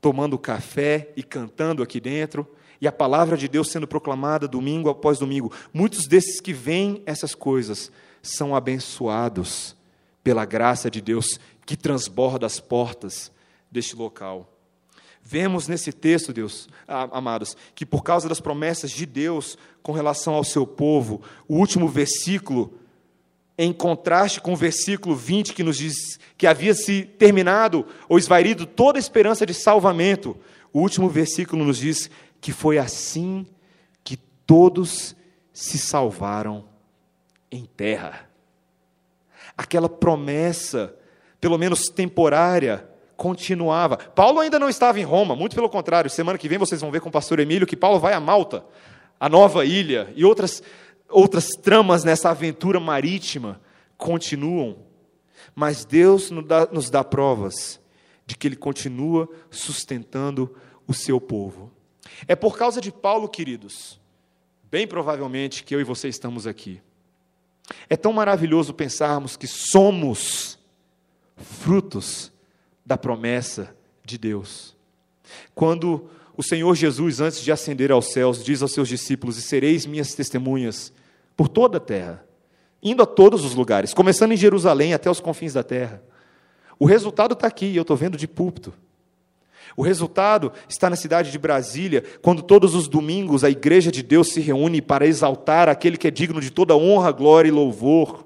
[0.00, 2.46] tomando café e cantando aqui dentro,
[2.80, 7.34] e a palavra de Deus sendo proclamada domingo após domingo, muitos desses que veem essas
[7.34, 7.90] coisas
[8.22, 9.76] são abençoados
[10.22, 13.30] pela graça de Deus que transborda as portas
[13.70, 14.50] deste local.
[15.22, 20.44] Vemos nesse texto, Deus, amados, que por causa das promessas de Deus com relação ao
[20.44, 22.78] seu povo, o último versículo,
[23.56, 28.66] em contraste com o versículo 20 que nos diz que havia se terminado ou esvaído
[28.66, 30.36] toda a esperança de salvamento,
[30.72, 33.46] o último versículo nos diz que foi assim
[34.02, 35.16] que todos
[35.54, 36.66] se salvaram
[37.50, 38.28] em terra.
[39.56, 40.94] Aquela promessa
[41.44, 42.88] pelo menos temporária,
[43.18, 43.98] continuava.
[43.98, 46.08] Paulo ainda não estava em Roma, muito pelo contrário.
[46.08, 48.64] Semana que vem vocês vão ver com o pastor Emílio que Paulo vai a Malta,
[49.20, 50.62] a nova ilha, e outras,
[51.06, 53.60] outras tramas nessa aventura marítima
[53.98, 54.78] continuam.
[55.54, 57.78] Mas Deus nos dá, nos dá provas
[58.24, 60.56] de que Ele continua sustentando
[60.88, 61.70] o seu povo.
[62.26, 64.00] É por causa de Paulo, queridos,
[64.70, 66.80] bem provavelmente que eu e você estamos aqui.
[67.86, 70.58] É tão maravilhoso pensarmos que somos
[71.36, 72.32] frutos
[72.84, 73.74] da promessa
[74.04, 74.76] de Deus.
[75.54, 79.86] Quando o Senhor Jesus, antes de ascender aos céus, diz aos seus discípulos: E sereis
[79.86, 80.92] minhas testemunhas
[81.36, 82.24] por toda a terra,
[82.82, 86.02] indo a todos os lugares, começando em Jerusalém até os confins da terra.
[86.78, 88.72] O resultado está aqui, eu estou vendo de púlpito.
[89.76, 94.28] O resultado está na cidade de Brasília, quando todos os domingos a igreja de Deus
[94.32, 98.23] se reúne para exaltar aquele que é digno de toda honra, glória e louvor.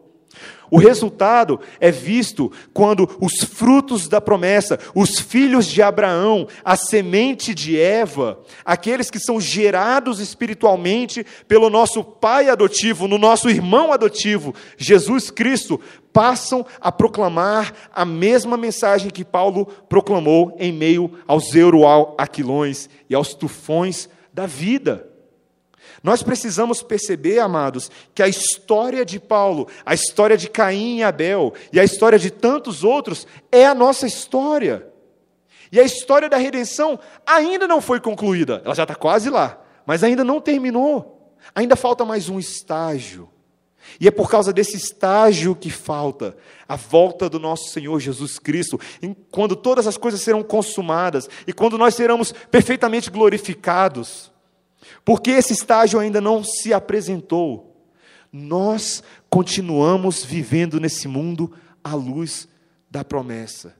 [0.71, 7.55] O resultado é visto quando os frutos da promessa, os filhos de Abraão, a semente
[7.55, 14.55] de Eva, aqueles que são gerados espiritualmente pelo nosso pai adotivo, no nosso irmão adotivo,
[14.77, 15.81] Jesus Cristo,
[16.13, 23.35] passam a proclamar a mesma mensagem que Paulo proclamou em meio aos euroaquilões e aos
[23.35, 25.09] tufões da vida.
[26.03, 31.53] Nós precisamos perceber, amados, que a história de Paulo, a história de Caim e Abel
[31.73, 34.87] e a história de tantos outros é a nossa história.
[35.71, 40.03] E a história da redenção ainda não foi concluída, ela já está quase lá, mas
[40.03, 41.35] ainda não terminou.
[41.55, 43.29] Ainda falta mais um estágio.
[44.01, 46.37] E é por causa desse estágio que falta
[46.69, 48.79] a volta do nosso Senhor Jesus Cristo,
[49.31, 54.31] quando todas as coisas serão consumadas e quando nós seremos perfeitamente glorificados.
[55.09, 57.75] Porque esse estágio ainda não se apresentou.
[58.31, 61.51] Nós continuamos vivendo nesse mundo
[61.83, 62.47] à luz
[62.91, 63.75] da promessa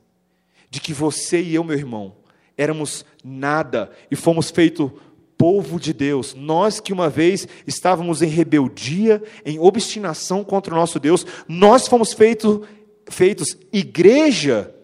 [0.71, 2.17] de que você e eu, meu irmão,
[2.57, 4.91] éramos nada e fomos feitos
[5.37, 6.33] povo de Deus.
[6.33, 12.15] Nós que uma vez estávamos em rebeldia, em obstinação contra o nosso Deus, nós fomos
[12.15, 12.67] feito,
[13.07, 14.75] feitos igreja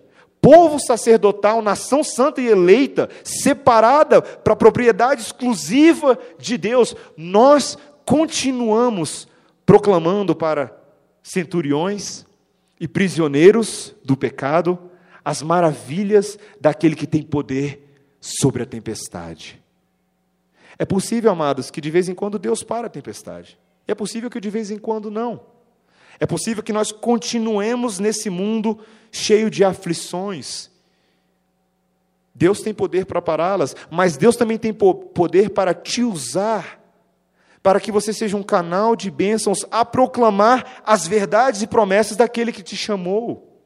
[0.45, 9.27] povo sacerdotal, nação santa e eleita, separada para a propriedade exclusiva de Deus, nós continuamos
[9.65, 10.79] proclamando para
[11.23, 12.27] centuriões,
[12.79, 14.79] e prisioneiros do pecado,
[15.25, 19.59] as maravilhas daquele que tem poder sobre a tempestade.
[20.79, 23.59] É possível, amados, que de vez em quando Deus para a tempestade.
[23.89, 25.41] É possível que de vez em quando não.
[26.19, 28.79] É possível que nós continuemos nesse mundo
[29.11, 30.71] cheio de aflições.
[32.35, 36.81] Deus tem poder para pará-las, mas Deus também tem poder para te usar,
[37.63, 42.53] para que você seja um canal de bênçãos a proclamar as verdades e promessas daquele
[42.53, 43.63] que te chamou.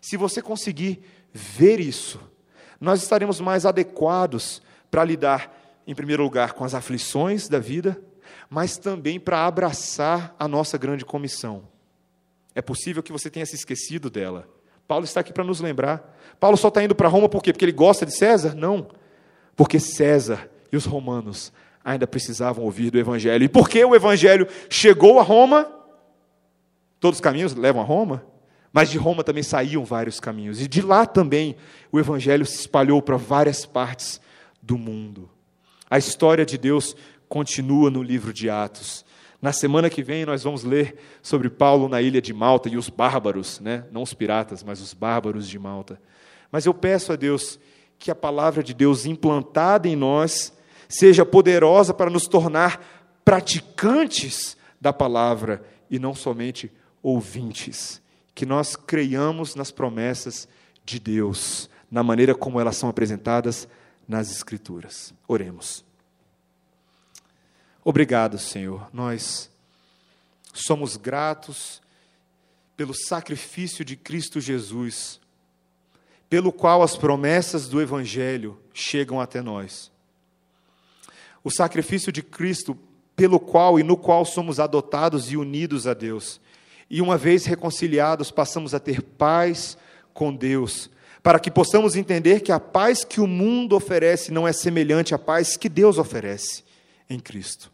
[0.00, 1.02] Se você conseguir
[1.32, 2.18] ver isso,
[2.80, 5.54] nós estaremos mais adequados para lidar,
[5.86, 8.00] em primeiro lugar, com as aflições da vida,
[8.50, 11.62] mas também para abraçar a nossa grande comissão.
[12.52, 14.48] É possível que você tenha se esquecido dela.
[14.88, 16.18] Paulo está aqui para nos lembrar.
[16.40, 17.52] Paulo só está indo para Roma por quê?
[17.52, 18.56] Porque ele gosta de César?
[18.56, 18.88] Não.
[19.54, 21.52] Porque César e os romanos
[21.84, 23.44] ainda precisavam ouvir do Evangelho.
[23.44, 25.70] E por que o Evangelho chegou a Roma?
[26.98, 28.26] Todos os caminhos levam a Roma?
[28.72, 30.60] Mas de Roma também saíam vários caminhos.
[30.60, 31.54] E de lá também
[31.92, 34.20] o Evangelho se espalhou para várias partes
[34.60, 35.30] do mundo.
[35.88, 36.96] A história de Deus
[37.30, 39.04] continua no livro de Atos.
[39.40, 42.90] Na semana que vem nós vamos ler sobre Paulo na ilha de Malta e os
[42.90, 43.86] bárbaros, né?
[43.92, 45.98] não os piratas, mas os bárbaros de Malta.
[46.50, 47.58] Mas eu peço a Deus
[47.98, 50.52] que a palavra de Deus implantada em nós
[50.88, 52.84] seja poderosa para nos tornar
[53.24, 56.70] praticantes da palavra e não somente
[57.00, 58.02] ouvintes.
[58.34, 60.48] Que nós creiamos nas promessas
[60.84, 63.68] de Deus, na maneira como elas são apresentadas
[64.08, 65.14] nas Escrituras.
[65.28, 65.88] Oremos.
[67.82, 68.88] Obrigado, Senhor.
[68.92, 69.50] Nós
[70.52, 71.80] somos gratos
[72.76, 75.18] pelo sacrifício de Cristo Jesus,
[76.28, 79.90] pelo qual as promessas do Evangelho chegam até nós.
[81.42, 82.76] O sacrifício de Cristo,
[83.16, 86.38] pelo qual e no qual somos adotados e unidos a Deus.
[86.88, 89.78] E uma vez reconciliados, passamos a ter paz
[90.12, 90.90] com Deus,
[91.22, 95.18] para que possamos entender que a paz que o mundo oferece não é semelhante à
[95.18, 96.68] paz que Deus oferece
[97.10, 97.70] em Cristo.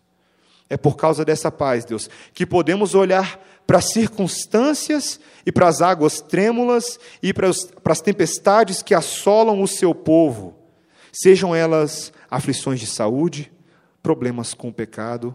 [0.68, 5.80] É por causa dessa paz, Deus, que podemos olhar para as circunstâncias e para as
[5.80, 10.56] águas trêmulas e para, os, para as tempestades que assolam o seu povo,
[11.12, 13.52] sejam elas aflições de saúde,
[14.02, 15.34] problemas com o pecado,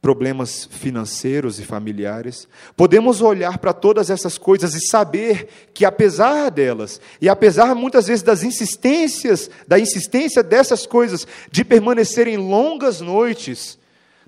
[0.00, 2.46] problemas financeiros e familiares.
[2.76, 8.22] Podemos olhar para todas essas coisas e saber que apesar delas, e apesar muitas vezes
[8.22, 13.78] das insistências, da insistência dessas coisas de permanecerem longas noites,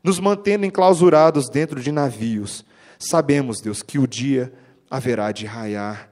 [0.03, 2.64] nos mantendo enclausurados dentro de navios,
[2.99, 4.53] sabemos, Deus, que o dia
[4.91, 6.11] haverá de raiar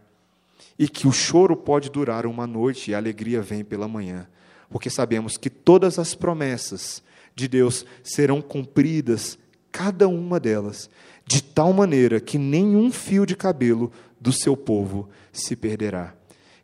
[0.78, 4.28] e que o choro pode durar uma noite e a alegria vem pela manhã,
[4.70, 7.02] porque sabemos que todas as promessas
[7.34, 9.38] de Deus serão cumpridas,
[9.76, 10.88] cada uma delas,
[11.26, 16.14] de tal maneira que nenhum fio de cabelo do seu povo se perderá.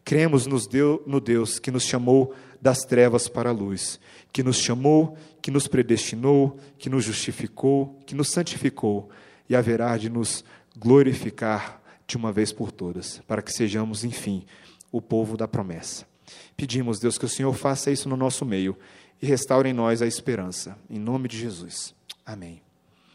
[0.03, 4.01] Cremos no Deus que nos chamou das trevas para a luz,
[4.33, 9.11] que nos chamou, que nos predestinou, que nos justificou, que nos santificou
[9.47, 10.43] e haverá de nos
[10.75, 14.47] glorificar de uma vez por todas, para que sejamos, enfim,
[14.91, 16.07] o povo da promessa.
[16.57, 18.75] Pedimos, Deus, que o Senhor faça isso no nosso meio
[19.21, 20.79] e restaure em nós a esperança.
[20.89, 21.95] Em nome de Jesus.
[22.25, 22.63] Amém.